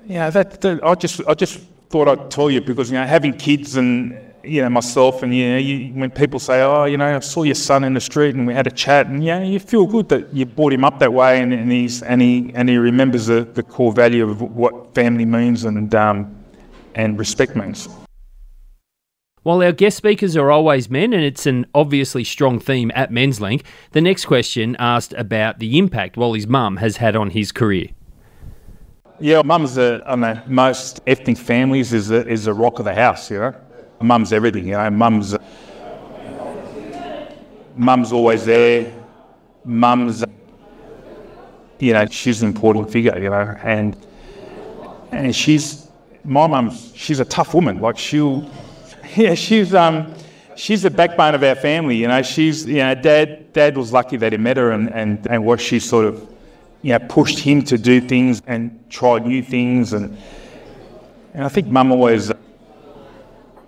yeah, 0.04 0.28
that, 0.28 0.60
that, 0.60 0.84
I 0.84 0.94
just 0.94 1.22
I 1.26 1.32
just 1.32 1.58
thought 1.88 2.06
I'd 2.06 2.30
tell 2.30 2.50
you 2.50 2.60
because 2.60 2.90
you 2.90 2.98
know 2.98 3.06
having 3.06 3.32
kids 3.32 3.76
and 3.76 4.16
you 4.46 4.62
know, 4.62 4.70
myself 4.70 5.22
and 5.22 5.34
you 5.34 5.50
know, 5.50 5.58
you, 5.58 5.92
when 5.94 6.10
people 6.10 6.38
say, 6.38 6.62
"Oh, 6.62 6.84
you 6.84 6.96
know, 6.96 7.16
I 7.16 7.20
saw 7.20 7.42
your 7.42 7.54
son 7.54 7.84
in 7.84 7.94
the 7.94 8.00
street 8.00 8.34
and 8.34 8.46
we 8.46 8.54
had 8.54 8.66
a 8.66 8.70
chat," 8.70 9.06
and 9.06 9.24
yeah, 9.24 9.42
you 9.42 9.58
feel 9.58 9.86
good 9.86 10.08
that 10.10 10.32
you 10.32 10.46
brought 10.46 10.72
him 10.72 10.84
up 10.84 10.98
that 11.00 11.12
way, 11.12 11.40
and, 11.40 11.52
and 11.52 11.70
he's 11.70 12.02
and 12.02 12.20
he 12.20 12.52
and 12.54 12.68
he 12.68 12.76
remembers 12.76 13.26
the, 13.26 13.42
the 13.44 13.62
core 13.62 13.92
value 13.92 14.28
of 14.28 14.40
what 14.40 14.94
family 14.94 15.24
means 15.24 15.64
and 15.64 15.94
um, 15.94 16.34
and 16.94 17.18
respect 17.18 17.56
means. 17.56 17.88
While 19.42 19.62
our 19.62 19.70
guest 19.70 19.96
speakers 19.96 20.36
are 20.36 20.50
always 20.50 20.90
men, 20.90 21.12
and 21.12 21.22
it's 21.22 21.46
an 21.46 21.66
obviously 21.72 22.24
strong 22.24 22.58
theme 22.58 22.90
at 22.96 23.12
Menslink, 23.12 23.62
the 23.92 24.00
next 24.00 24.24
question 24.24 24.74
asked 24.80 25.12
about 25.12 25.60
the 25.60 25.78
impact 25.78 26.16
Wally's 26.16 26.48
mum 26.48 26.78
has 26.78 26.96
had 26.96 27.14
on 27.14 27.30
his 27.30 27.52
career. 27.52 27.90
Yeah, 29.20 29.42
mum's 29.42 29.78
a, 29.78 30.02
I 30.04 30.16
know, 30.16 30.42
most 30.48 31.00
ethnic 31.06 31.38
families 31.38 31.92
is 31.92 32.10
a, 32.10 32.26
is 32.26 32.48
a 32.48 32.52
rock 32.52 32.80
of 32.80 32.86
the 32.86 32.94
house, 32.94 33.30
you 33.30 33.38
know. 33.38 33.54
Mum's 34.00 34.32
everything, 34.32 34.66
you 34.66 34.72
know. 34.72 34.90
Mum's 34.90 35.34
mum's 37.76 38.12
always 38.12 38.44
there. 38.44 38.92
Mum's, 39.64 40.24
you 41.78 41.92
know, 41.92 42.06
she's 42.06 42.42
an 42.42 42.48
important 42.48 42.90
figure, 42.90 43.16
you 43.18 43.30
know, 43.30 43.56
and 43.62 43.96
and 45.12 45.34
she's 45.34 45.88
my 46.24 46.46
mum's. 46.46 46.92
She's 46.94 47.20
a 47.20 47.24
tough 47.24 47.54
woman. 47.54 47.80
Like 47.80 47.98
she'll, 47.98 48.48
yeah, 49.16 49.34
she's 49.34 49.74
um, 49.74 50.14
she's 50.56 50.82
the 50.82 50.90
backbone 50.90 51.34
of 51.34 51.42
our 51.42 51.54
family. 51.54 51.96
You 51.96 52.08
know, 52.08 52.22
she's 52.22 52.66
you 52.66 52.78
know, 52.78 52.94
dad 52.94 53.52
dad 53.52 53.76
was 53.76 53.92
lucky 53.92 54.16
that 54.16 54.32
he 54.32 54.38
met 54.38 54.56
her, 54.56 54.72
and 54.72 54.92
and 54.92 55.26
and 55.28 55.44
what 55.44 55.60
she 55.60 55.78
sort 55.78 56.06
of, 56.06 56.28
you 56.82 56.92
know, 56.92 56.98
pushed 57.08 57.38
him 57.38 57.62
to 57.62 57.78
do 57.78 58.00
things 58.00 58.42
and 58.46 58.84
try 58.90 59.18
new 59.18 59.42
things, 59.42 59.92
and 59.92 60.16
and 61.34 61.44
I 61.44 61.48
think 61.48 61.68
mum 61.68 61.92
always 61.92 62.32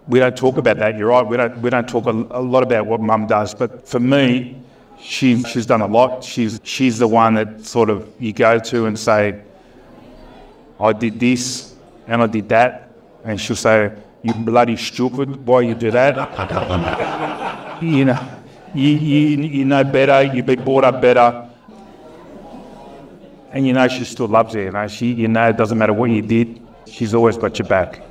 we 0.08 0.18
don't 0.18 0.36
talk 0.36 0.56
about 0.56 0.78
that. 0.78 0.96
You're 0.96 1.08
right. 1.08 1.24
We 1.24 1.36
don't 1.36 1.58
we 1.58 1.70
don't 1.70 1.88
talk 1.88 2.06
a, 2.06 2.10
a 2.10 2.40
lot 2.40 2.62
about 2.62 2.86
what 2.86 3.00
mum 3.00 3.26
does. 3.26 3.54
But 3.54 3.86
for 3.86 4.00
me, 4.00 4.60
she 4.98 5.42
she's 5.42 5.66
done 5.66 5.82
a 5.82 5.86
lot. 5.86 6.24
She's 6.24 6.60
she's 6.64 6.98
the 6.98 7.06
one 7.06 7.34
that 7.34 7.64
sort 7.64 7.90
of 7.90 8.10
you 8.18 8.32
go 8.32 8.58
to 8.58 8.86
and 8.86 8.98
say, 8.98 9.42
I 10.80 10.92
did 10.92 11.20
this 11.20 11.74
and 12.06 12.22
I 12.22 12.26
did 12.26 12.48
that, 12.48 12.90
and 13.24 13.38
she'll 13.38 13.54
say, 13.54 13.92
"You 14.22 14.32
bloody 14.32 14.76
stupid! 14.76 15.46
Why 15.46 15.60
you 15.60 15.74
do 15.74 15.90
that?" 15.90 16.16
you 17.82 18.06
know, 18.06 18.28
you, 18.74 18.88
you 18.88 19.42
you 19.42 19.64
know 19.66 19.84
better. 19.84 20.34
You've 20.34 20.46
been 20.46 20.64
brought 20.64 20.84
up 20.84 21.02
better. 21.02 21.44
And 23.50 23.66
you 23.66 23.72
know 23.72 23.88
she 23.88 24.04
still 24.04 24.28
loves 24.28 24.54
you. 24.54 24.62
You 24.62 24.72
know 24.72 24.88
she, 24.88 25.12
you 25.12 25.28
know, 25.28 25.48
it 25.48 25.56
doesn't 25.56 25.76
matter 25.76 25.92
what 25.92 26.10
you 26.10 26.22
did. 26.22 26.60
She's 26.86 27.14
always 27.14 27.36
got 27.36 27.58
your 27.58 27.68
back. 27.68 28.07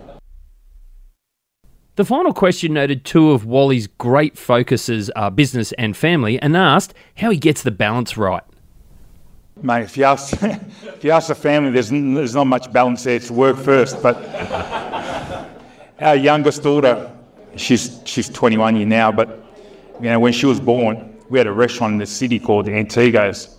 The 1.97 2.05
final 2.05 2.31
question 2.31 2.73
noted 2.73 3.05
two 3.05 3.31
of 3.31 3.43
Wally's 3.43 3.87
great 3.87 4.37
focuses 4.37 5.09
are 5.15 5.31
business 5.31 5.71
and 5.79 5.97
family 5.97 6.39
and 6.39 6.55
asked 6.55 6.93
how 7.15 7.31
he 7.31 7.37
gets 7.39 7.63
the 7.63 7.71
balance 7.71 8.15
right. 8.15 8.43
Mate, 9.63 9.81
if 9.81 9.97
you 9.97 10.03
ask, 10.03 10.37
if 10.43 11.03
you 11.03 11.09
ask 11.09 11.29
the 11.29 11.33
family, 11.33 11.71
there's, 11.71 11.89
there's 11.89 12.35
not 12.35 12.45
much 12.45 12.71
balance 12.71 13.03
there. 13.03 13.15
It's 13.15 13.31
work 13.31 13.57
first. 13.57 14.03
But 14.03 14.17
our 15.99 16.15
youngest 16.15 16.61
daughter, 16.61 17.11
she's, 17.55 17.99
she's 18.05 18.29
21 18.29 18.75
year 18.75 18.85
now, 18.85 19.11
but 19.11 19.43
you 19.99 20.11
know, 20.11 20.19
when 20.19 20.33
she 20.33 20.45
was 20.45 20.59
born, 20.59 21.17
we 21.31 21.39
had 21.39 21.47
a 21.47 21.51
restaurant 21.51 21.93
in 21.93 21.97
the 21.97 22.05
city 22.05 22.37
called 22.37 22.69
Antigo's. 22.69 23.56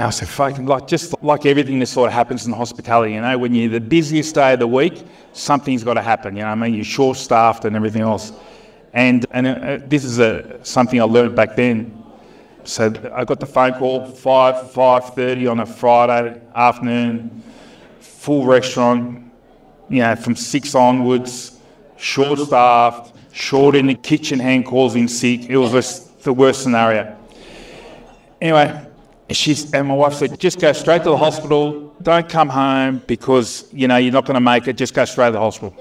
And 0.00 0.06
I 0.06 0.10
said, 0.10 0.28
fucking, 0.28 0.64
like, 0.64 0.86
just 0.86 1.14
like 1.22 1.44
everything 1.44 1.78
that 1.80 1.86
sort 1.88 2.08
of 2.08 2.14
happens 2.14 2.46
in 2.46 2.54
hospitality, 2.54 3.12
you 3.12 3.20
know, 3.20 3.36
when 3.36 3.54
you're 3.54 3.68
the 3.68 3.82
busiest 3.82 4.34
day 4.34 4.54
of 4.54 4.60
the 4.60 4.66
week, 4.66 5.04
something's 5.34 5.84
got 5.84 5.92
to 5.92 6.00
happen, 6.00 6.36
you 6.36 6.42
know 6.42 6.48
I 6.48 6.54
mean? 6.54 6.72
You're 6.72 6.84
short 6.84 7.18
staffed 7.18 7.66
and 7.66 7.76
everything 7.76 8.00
else. 8.00 8.32
And, 8.94 9.26
and 9.30 9.46
uh, 9.46 9.78
this 9.88 10.04
is 10.04 10.18
a, 10.18 10.58
something 10.64 10.98
I 10.98 11.04
learned 11.04 11.36
back 11.36 11.54
then. 11.54 12.02
So 12.64 12.90
I 13.14 13.26
got 13.26 13.40
the 13.40 13.46
phone 13.46 13.74
call, 13.74 14.06
5, 14.06 14.72
5.30 14.72 15.50
on 15.50 15.60
a 15.60 15.66
Friday 15.66 16.40
afternoon, 16.54 17.42
full 18.00 18.46
restaurant, 18.46 19.30
you 19.90 19.98
know, 19.98 20.16
from 20.16 20.34
6 20.34 20.74
onwards, 20.74 21.60
short 21.98 22.38
staffed, 22.38 23.14
short 23.32 23.74
in 23.76 23.88
the 23.88 23.96
kitchen, 23.96 24.38
hand 24.38 24.64
calls 24.64 24.96
in 24.96 25.08
sick. 25.08 25.50
It 25.50 25.58
was 25.58 26.08
the 26.22 26.32
worst 26.32 26.62
scenario. 26.62 27.18
Anyway, 28.40 28.86
she's 29.36 29.72
and 29.72 29.88
my 29.88 29.94
wife 29.94 30.14
said, 30.14 30.38
just 30.40 30.60
go 30.60 30.72
straight 30.72 31.04
to 31.04 31.10
the 31.10 31.16
hospital. 31.16 31.94
Don't 32.02 32.28
come 32.28 32.48
home 32.48 33.02
because 33.06 33.68
you 33.72 33.86
know 33.88 33.96
you're 33.96 34.12
not 34.12 34.24
going 34.24 34.34
to 34.34 34.40
make 34.40 34.66
it. 34.68 34.76
Just 34.76 34.94
go 34.94 35.04
straight 35.04 35.28
to 35.28 35.32
the 35.32 35.38
hospital. 35.38 35.74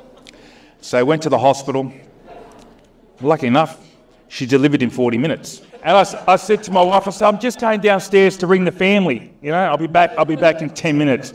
So 0.82 0.98
I 0.98 1.04
went 1.04 1.24
to 1.24 1.30
the 1.30 1.40
hospital. 1.40 1.92
Lucky 3.22 3.48
enough, 3.48 3.86
she 4.28 4.46
delivered 4.46 4.82
in 4.82 4.90
40 4.90 5.18
minutes. 5.18 5.62
And 5.84 5.98
I, 5.98 6.24
I 6.28 6.36
said 6.36 6.64
to 6.64 6.72
my 6.72 6.82
wife, 6.82 7.08
I 7.08 7.12
said, 7.12 7.28
I'm 7.28 7.40
just 7.40 7.60
going 7.60 7.80
downstairs 7.80 8.38
to 8.38 8.48
ring 8.48 8.66
the 8.66 8.72
family. 8.72 9.34
You 9.42 9.52
know, 9.52 9.58
I'll 9.58 9.78
be 9.78 9.88
back. 9.88 10.12
I'll 10.18 10.26
be 10.26 10.36
back 10.36 10.62
in 10.62 10.70
10 10.70 10.98
minutes. 10.98 11.34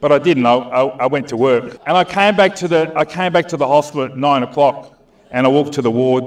But 0.00 0.12
I 0.12 0.18
didn't. 0.18 0.46
I, 0.46 0.54
I, 0.54 0.82
I 0.86 1.06
went 1.06 1.28
to 1.28 1.36
work, 1.36 1.80
and 1.86 1.96
I 1.96 2.04
came 2.04 2.36
back 2.36 2.54
to 2.56 2.68
the 2.68 2.92
I 2.96 3.04
came 3.04 3.32
back 3.32 3.48
to 3.48 3.56
the 3.56 3.66
hospital 3.66 4.04
at 4.04 4.16
nine 4.16 4.44
o'clock, 4.44 4.96
and 5.32 5.44
I 5.44 5.48
walked 5.50 5.72
to 5.72 5.82
the 5.82 5.90
ward. 5.90 6.24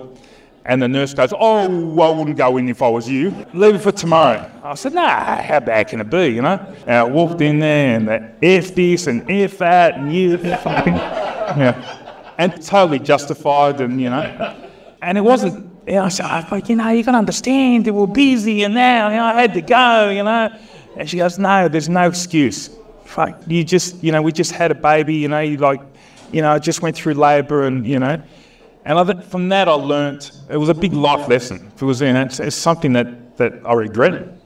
And 0.64 0.82
the 0.82 0.88
nurse 0.88 1.14
goes, 1.14 1.34
Oh, 1.34 2.02
I 2.02 2.10
wouldn't 2.12 2.38
go 2.38 2.58
in 2.58 2.70
if 2.70 2.82
I 2.82 2.90
was 2.90 3.10
you. 3.10 3.32
Leave 3.54 3.76
it 3.76 3.82
for 3.82 3.92
tomorrow. 3.92 4.50
I 4.64 4.76
said, 4.76 4.94
Nah, 4.94 5.42
how 5.42 5.60
bad 5.60 5.88
can 5.88 6.02
it 6.02 6.10
be, 6.10 6.28
you 6.28 6.42
know? 6.42 6.60
And 6.86 6.92
I 6.92 7.04
walked 7.04 7.42
in 7.42 7.60
there 7.60 7.96
and 7.96 8.08
the 8.08 8.32
this 8.40 9.08
and 9.08 9.30
F 9.30 9.58
that 9.58 9.96
and 9.96 10.14
you, 10.14 10.38
yeah. 10.44 12.34
And 12.38 12.64
totally 12.64 13.00
justified 13.00 13.82
and, 13.82 14.00
you 14.00 14.10
know. 14.10 14.56
And 15.02 15.18
it 15.18 15.22
wasn't, 15.22 15.72
you 15.88 15.94
know, 15.94 16.04
I 16.04 16.10
said, 16.10 16.46
but, 16.50 16.70
you 16.70 16.76
know, 16.76 16.90
you 16.90 17.04
can 17.04 17.16
understand, 17.16 17.86
they 17.86 17.92
were 17.92 18.06
busy 18.06 18.64
and 18.64 18.76
now, 18.76 19.10
you 19.10 19.16
know, 19.16 19.26
I 19.26 19.42
had 19.42 19.54
to 19.56 19.62
go, 19.62 20.10
you 20.10 20.24
know. 20.24 20.50
And 20.96 21.10
she 21.10 21.18
goes, 21.18 21.40
No, 21.40 21.70
there's 21.70 21.90
no 21.90 22.08
excuse. 22.08 22.70
Fuck, 23.06 23.42
you 23.48 23.64
just, 23.64 24.04
you 24.04 24.12
know, 24.12 24.22
we 24.22 24.32
just 24.32 24.52
had 24.52 24.70
a 24.70 24.76
baby, 24.76 25.16
you 25.16 25.28
know, 25.28 25.40
you 25.40 25.58
like, 25.58 25.82
you 26.32 26.42
know, 26.42 26.52
I 26.52 26.60
just 26.60 26.82
went 26.82 26.96
through 26.96 27.16
labour 27.16 27.66
and, 27.66 27.86
you 27.86 27.98
know. 28.00 28.22
And 28.86 28.98
I 28.98 29.22
from 29.22 29.50
that 29.50 29.68
I 29.68 29.74
learnt, 29.74 30.32
it 30.50 30.58
was 30.58 30.70
a 30.70 30.74
big 30.74 30.94
life 30.94 31.28
lesson. 31.28 31.72
It 31.76 31.82
was, 31.82 32.02
you 32.02 32.14
know, 32.14 32.24
it's, 32.24 32.40
it's 32.40 32.56
something 32.56 32.94
that, 32.94 33.38
that 33.38 33.54
I 33.66 33.74
regretted. 33.74 34.40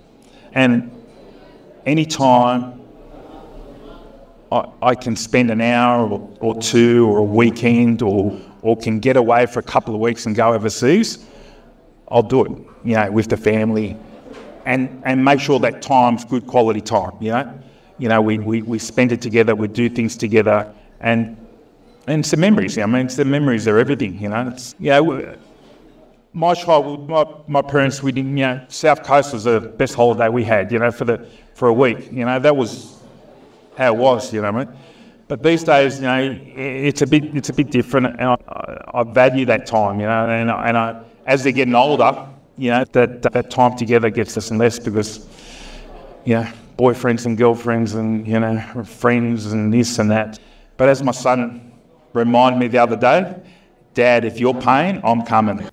And 0.54 0.92
any 1.86 2.06
time 2.06 2.82
I, 4.52 4.70
I 4.82 4.96
can 4.96 5.16
spend 5.16 5.52
an 5.52 5.62
hour 5.62 6.10
or, 6.10 6.30
or 6.40 6.62
two 6.62 7.08
or 7.08 7.20
a 7.20 7.24
weekend 7.24 8.02
or, 8.02 8.38
or 8.62 8.76
can 8.78 9.00
get 9.00 9.16
away 9.16 9.46
for 9.46 9.60
a 9.60 9.64
couple 9.64 9.94
of 9.94 10.02
weeks 10.02 10.26
and 10.26 10.36
go 10.36 10.54
overseas, 10.54 11.26
I'll 12.10 12.24
do 12.24 12.46
it, 12.46 12.52
you 12.84 12.96
know, 12.96 13.12
with 13.12 13.30
the 13.30 13.38
family 13.38 13.98
and, 14.66 15.02
and 15.06 15.24
make 15.24 15.40
sure 15.40 15.60
that 15.60 15.82
time's 15.82 16.26
good 16.26 16.46
quality 16.48 16.82
time, 16.82 17.12
you 17.20 17.32
know. 17.32 17.60
You 17.98 18.10
know, 18.10 18.22
we, 18.22 18.40
we, 18.40 18.62
we 18.62 18.78
spend 18.78 19.14
it 19.14 19.22
together, 19.22 19.56
we 19.56 19.70
do 19.70 19.88
things 19.90 20.18
together, 20.18 20.74
and 21.00 21.38
and 22.08 22.20
it's 22.20 22.32
the 22.32 22.38
memories. 22.38 22.78
I 22.78 22.86
mean, 22.86 23.06
it's 23.06 23.16
the 23.16 23.26
memories 23.26 23.68
are 23.68 23.78
everything. 23.78 24.20
You 24.20 24.30
know, 24.30 24.50
it's 24.50 24.76
yeah. 24.80 25.00
My 26.34 26.54
childhood, 26.54 27.08
my, 27.08 27.26
my 27.48 27.62
parents, 27.62 28.04
we 28.04 28.12
didn't. 28.12 28.38
You 28.38 28.46
know, 28.46 28.66
South 28.68 29.04
Coast 29.04 29.34
was 29.34 29.46
the 29.46 29.62
best 29.62 29.96
holiday 29.96 30.28
we 30.28 30.44
had. 30.44 30.72
You 30.72 30.80
know, 30.80 30.92
for 30.92 31.06
the 31.06 31.26
for 31.54 31.70
a 31.70 31.74
week. 31.74 32.12
You 32.12 32.26
know, 32.26 32.40
that 32.40 32.56
was 32.56 33.02
how 33.78 33.94
it 33.94 33.98
was. 33.98 34.34
You 34.34 34.42
know, 34.42 34.52
what 34.52 34.68
I 34.68 34.72
mean? 34.72 34.78
But 35.28 35.42
these 35.42 35.64
days, 35.64 35.98
you 35.98 36.04
know, 36.04 36.40
it's 36.56 37.02
a 37.02 37.08
bit 37.08 37.24
it's 37.36 37.50
a 37.50 37.54
bit 37.54 37.72
different, 37.72 38.08
and 38.20 38.30
I, 38.30 38.82
I 38.94 39.04
value 39.04 39.46
that 39.46 39.66
time. 39.66 40.00
You 40.00 40.06
know, 40.06 40.30
and 40.30 40.52
and 40.52 40.78
I, 40.78 41.02
as 41.26 41.44
they're 41.44 41.54
getting 41.54 41.74
older, 41.74 42.28
you 42.58 42.70
know, 42.70 42.84
that 42.84 43.24
that 43.24 43.50
time 43.50 43.76
together 43.76 44.10
gets 44.10 44.36
less 44.36 44.52
and 44.52 44.60
less 44.60 44.78
because, 44.78 45.28
you 46.26 46.36
know, 46.36 46.48
boyfriends 46.78 47.26
and 47.26 47.38
girlfriends 47.38 47.96
and 47.96 48.28
you 48.28 48.40
know 48.40 48.60
friends 48.84 49.48
and 49.48 49.74
this 49.74 50.00
and 50.00 50.12
that. 50.12 50.40
But 50.78 50.90
as 50.90 51.02
my 51.02 51.14
son 51.14 51.72
reminded 52.16 52.60
me 52.60 52.68
the 52.68 52.78
other 52.78 52.96
day, 52.96 53.36
Dad, 53.94 54.26
if 54.26 54.40
you're 54.40 54.60
paying, 54.60 55.02
I'm 55.04 55.24
coming. 55.24 55.68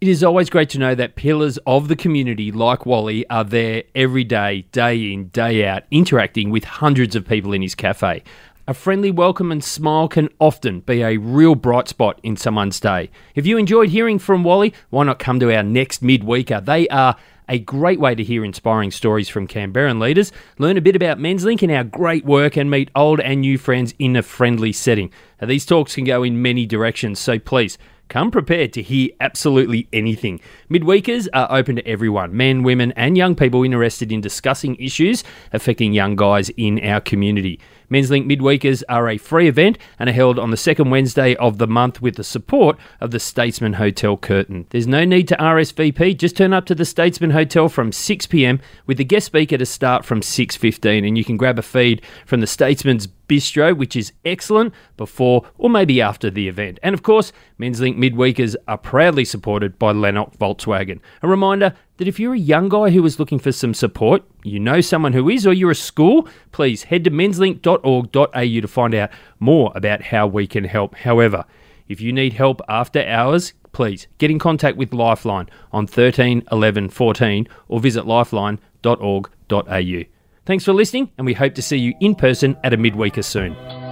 It 0.00 0.08
is 0.08 0.24
always 0.24 0.50
great 0.50 0.68
to 0.70 0.78
know 0.78 0.94
that 0.94 1.14
pillars 1.14 1.58
of 1.66 1.88
the 1.88 1.96
community 1.96 2.50
like 2.50 2.84
Wally 2.84 3.28
are 3.30 3.44
there 3.44 3.84
every 3.94 4.24
day, 4.24 4.66
day 4.72 5.12
in, 5.12 5.28
day 5.28 5.66
out, 5.66 5.84
interacting 5.90 6.50
with 6.50 6.64
hundreds 6.64 7.14
of 7.14 7.26
people 7.26 7.52
in 7.52 7.62
his 7.62 7.74
cafe. 7.74 8.22
A 8.66 8.74
friendly 8.74 9.10
welcome 9.10 9.52
and 9.52 9.62
smile 9.62 10.08
can 10.08 10.30
often 10.38 10.80
be 10.80 11.02
a 11.02 11.18
real 11.18 11.54
bright 11.54 11.88
spot 11.88 12.18
in 12.22 12.36
someone's 12.36 12.80
day. 12.80 13.10
If 13.34 13.46
you 13.46 13.58
enjoyed 13.58 13.90
hearing 13.90 14.18
from 14.18 14.42
Wally, 14.42 14.72
why 14.88 15.04
not 15.04 15.18
come 15.18 15.38
to 15.40 15.54
our 15.54 15.62
next 15.62 16.02
midweeker? 16.02 16.64
They 16.64 16.88
are 16.88 17.16
a 17.48 17.58
great 17.58 18.00
way 18.00 18.14
to 18.14 18.24
hear 18.24 18.44
inspiring 18.44 18.90
stories 18.90 19.28
from 19.28 19.46
Canberran 19.46 20.00
leaders, 20.00 20.32
learn 20.58 20.76
a 20.76 20.80
bit 20.80 20.96
about 20.96 21.18
Menslink 21.18 21.62
and 21.62 21.72
our 21.72 21.84
great 21.84 22.24
work, 22.24 22.56
and 22.56 22.70
meet 22.70 22.90
old 22.94 23.20
and 23.20 23.40
new 23.40 23.58
friends 23.58 23.94
in 23.98 24.16
a 24.16 24.22
friendly 24.22 24.72
setting. 24.72 25.10
Now, 25.40 25.48
these 25.48 25.66
talks 25.66 25.94
can 25.94 26.04
go 26.04 26.22
in 26.22 26.42
many 26.42 26.66
directions, 26.66 27.18
so 27.18 27.38
please 27.38 27.78
come 28.08 28.30
prepared 28.30 28.72
to 28.74 28.82
hear 28.82 29.10
absolutely 29.20 29.88
anything. 29.92 30.40
Midweekers 30.70 31.26
are 31.32 31.50
open 31.50 31.76
to 31.76 31.86
everyone 31.86 32.36
men, 32.36 32.62
women, 32.62 32.92
and 32.92 33.16
young 33.16 33.34
people 33.34 33.64
interested 33.64 34.12
in 34.12 34.20
discussing 34.20 34.76
issues 34.76 35.24
affecting 35.52 35.92
young 35.92 36.16
guys 36.16 36.50
in 36.50 36.78
our 36.84 37.00
community. 37.00 37.58
Menslink 37.90 38.26
Midweekers 38.26 38.82
are 38.88 39.08
a 39.08 39.18
free 39.18 39.48
event 39.48 39.78
and 39.98 40.08
are 40.08 40.12
held 40.12 40.38
on 40.38 40.50
the 40.50 40.56
second 40.56 40.90
Wednesday 40.90 41.34
of 41.36 41.58
the 41.58 41.66
month 41.66 42.00
with 42.00 42.16
the 42.16 42.24
support 42.24 42.78
of 43.00 43.10
the 43.10 43.20
Statesman 43.20 43.74
Hotel 43.74 44.16
Curtin. 44.16 44.66
There's 44.70 44.86
no 44.86 45.04
need 45.04 45.28
to 45.28 45.36
RSVP, 45.36 46.16
just 46.16 46.36
turn 46.36 46.52
up 46.52 46.66
to 46.66 46.74
the 46.74 46.84
Statesman 46.84 47.30
Hotel 47.30 47.68
from 47.68 47.90
6pm 47.90 48.60
with 48.86 48.98
the 48.98 49.04
guest 49.04 49.26
speaker 49.26 49.58
to 49.58 49.66
start 49.66 50.04
from 50.04 50.20
6.15 50.20 51.06
and 51.06 51.18
you 51.18 51.24
can 51.24 51.36
grab 51.36 51.58
a 51.58 51.62
feed 51.62 52.02
from 52.26 52.40
the 52.40 52.46
Statesman's 52.46 53.08
Bistro, 53.28 53.76
which 53.76 53.96
is 53.96 54.12
excellent 54.24 54.74
before 54.96 55.46
or 55.56 55.70
maybe 55.70 56.00
after 56.00 56.30
the 56.30 56.48
event. 56.48 56.78
And 56.82 56.94
of 56.94 57.02
course, 57.02 57.32
Menslink 57.58 57.96
Midweekers 57.96 58.56
are 58.68 58.78
proudly 58.78 59.24
supported 59.24 59.78
by 59.78 59.92
Lennox 59.92 60.36
Volkswagen. 60.36 61.00
A 61.22 61.28
reminder 61.28 61.74
that 61.96 62.08
if 62.08 62.18
you're 62.18 62.34
a 62.34 62.38
young 62.38 62.68
guy 62.68 62.90
who 62.90 63.04
is 63.04 63.18
looking 63.18 63.38
for 63.38 63.52
some 63.52 63.74
support, 63.74 64.22
you 64.42 64.58
know 64.58 64.80
someone 64.80 65.12
who 65.12 65.28
is, 65.28 65.46
or 65.46 65.52
you're 65.52 65.70
a 65.70 65.76
school, 65.76 66.28
please 66.52 66.84
head 66.84 67.04
to 67.04 67.10
menslink.org.au 67.10 68.60
to 68.60 68.68
find 68.68 68.94
out 68.94 69.10
more 69.38 69.72
about 69.74 70.02
how 70.02 70.26
we 70.26 70.46
can 70.46 70.64
help. 70.64 70.94
However, 70.96 71.44
if 71.88 72.00
you 72.00 72.12
need 72.12 72.32
help 72.32 72.60
after 72.68 73.06
hours, 73.06 73.52
please 73.72 74.06
get 74.18 74.30
in 74.30 74.38
contact 74.38 74.76
with 74.76 74.94
Lifeline 74.94 75.48
on 75.72 75.86
13 75.86 76.44
11 76.50 76.88
14 76.88 77.48
or 77.68 77.80
visit 77.80 78.06
lifeline.org.au. 78.06 80.02
Thanks 80.46 80.64
for 80.64 80.72
listening, 80.74 81.10
and 81.16 81.26
we 81.26 81.34
hope 81.34 81.54
to 81.54 81.62
see 81.62 81.78
you 81.78 81.94
in 82.00 82.14
person 82.14 82.56
at 82.64 82.74
a 82.74 82.76
midweeker 82.76 83.24
soon. 83.24 83.83